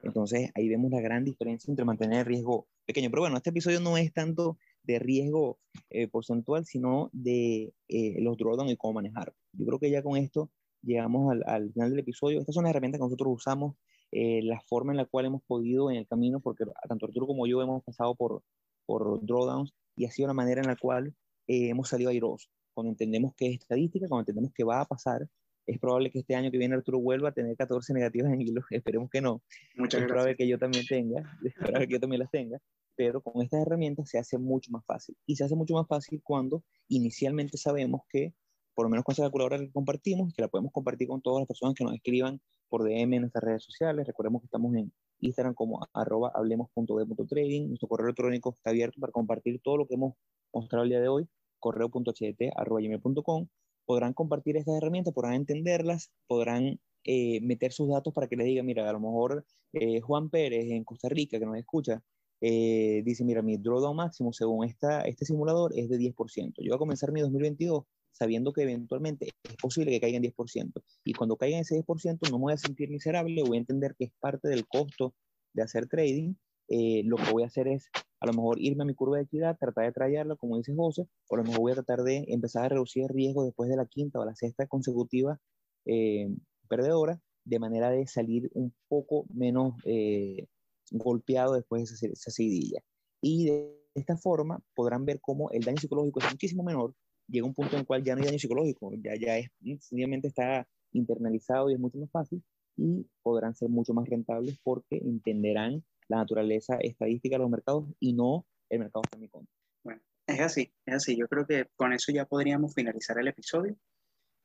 [0.02, 3.10] Entonces ahí vemos la gran diferencia entre mantener el riesgo pequeño.
[3.10, 5.58] Pero bueno, este episodio no es tanto de riesgo
[5.90, 9.34] eh, porcentual, sino de eh, los drawdowns y cómo manejar.
[9.52, 10.50] Yo creo que ya con esto
[10.82, 12.40] llegamos al, al, final del episodio.
[12.40, 13.76] Estas son las herramientas que nosotros usamos,
[14.12, 17.46] eh, la forma en la cual hemos podido en el camino, porque tanto Arturo como
[17.46, 18.42] yo hemos pasado por,
[18.86, 21.14] por drawdowns y ha sido la manera en la cual
[21.46, 22.50] eh, hemos salido airosos.
[22.74, 25.28] Cuando entendemos que es estadística, cuando entendemos que va a pasar,
[25.66, 28.62] es probable que este año que viene Arturo vuelva a tener 14 negativas en hilo,
[28.70, 29.42] esperemos que no.
[29.76, 32.58] Muchas es probable que yo también tenga, es probable que yo también las tenga,
[32.96, 35.16] pero con estas herramientas se hace mucho más fácil.
[35.26, 38.34] Y se hace mucho más fácil cuando inicialmente sabemos que,
[38.74, 41.48] por lo menos con esa calculadora que compartimos, que la podemos compartir con todas las
[41.48, 44.06] personas que nos escriban por DM en nuestras redes sociales.
[44.06, 47.68] Recordemos que estamos en Instagram como arroba hablemos.de.trading.
[47.68, 50.14] Nuestro correo electrónico está abierto para compartir todo lo que hemos
[50.52, 53.48] mostrado el día de hoy, correo.htt.com.
[53.84, 58.62] Podrán compartir estas herramientas, podrán entenderlas, podrán eh, meter sus datos para que les diga,
[58.62, 62.02] mira, a lo mejor eh, Juan Pérez en Costa Rica, que nos escucha,
[62.40, 66.54] eh, dice, mira, mi drawdown máximo según esta, este simulador es de 10%.
[66.58, 70.72] Yo voy a comenzar mi 2022 sabiendo que eventualmente es posible que caiga en 10%.
[71.04, 73.94] Y cuando caiga en ese 10%, no me voy a sentir miserable, voy a entender
[73.98, 75.14] que es parte del costo
[75.54, 76.34] de hacer trading.
[76.68, 77.90] Eh, lo que voy a hacer es,
[78.20, 81.08] a lo mejor, irme a mi curva de equidad, tratar de traerla, como dice José,
[81.28, 83.76] o a lo mejor voy a tratar de empezar a reducir el riesgo después de
[83.76, 85.40] la quinta o la sexta consecutiva
[85.86, 86.28] eh,
[86.68, 90.46] perdedora, de manera de salir un poco menos eh,
[90.90, 92.80] golpeado después de esa, esa seguidilla.
[93.20, 96.94] Y de esta forma podrán ver cómo el daño psicológico es muchísimo menor.
[97.30, 100.28] Llega un punto en el cual ya no hay daño psicológico, ya, ya es, sencillamente
[100.28, 102.42] está internalizado y es mucho más fácil
[102.76, 108.12] y podrán ser mucho más rentables porque entenderán la naturaleza estadística de los mercados y
[108.14, 109.52] no el mercado contra.
[109.84, 111.16] Bueno, es así, es así.
[111.16, 113.76] Yo creo que con eso ya podríamos finalizar el episodio.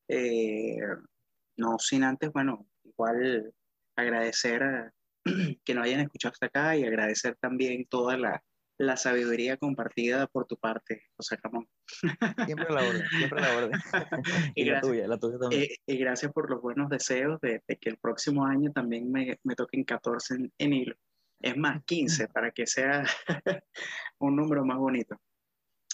[0.07, 0.77] Eh,
[1.57, 3.53] no sin antes, bueno, igual
[3.95, 4.93] agradecer a,
[5.63, 8.43] que nos hayan escuchado hasta acá y agradecer también toda la,
[8.78, 11.67] la sabiduría compartida por tu parte, José Ramón.
[12.45, 13.71] Siempre la orden, siempre la orden.
[14.55, 15.63] y, la tuya, la tuya también.
[15.63, 19.55] Eh, y gracias por los buenos deseos de, que el próximo año también me, me
[19.55, 20.95] toquen 14 en, hilo.
[21.39, 23.03] Es más, 15 para que sea
[24.19, 25.17] un número más bonito.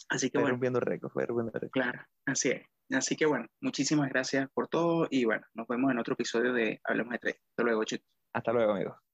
[0.10, 0.52] Así que bueno.
[0.52, 1.72] rompiendo récords, rompiendo récords.
[1.72, 2.66] Claro, así es.
[2.94, 6.82] Así que bueno, muchísimas gracias por todo y bueno, nos vemos en otro episodio de
[6.84, 7.36] Hablemos de Tres.
[7.52, 8.08] Hasta luego, chicos.
[8.34, 9.11] Hasta luego, amigos.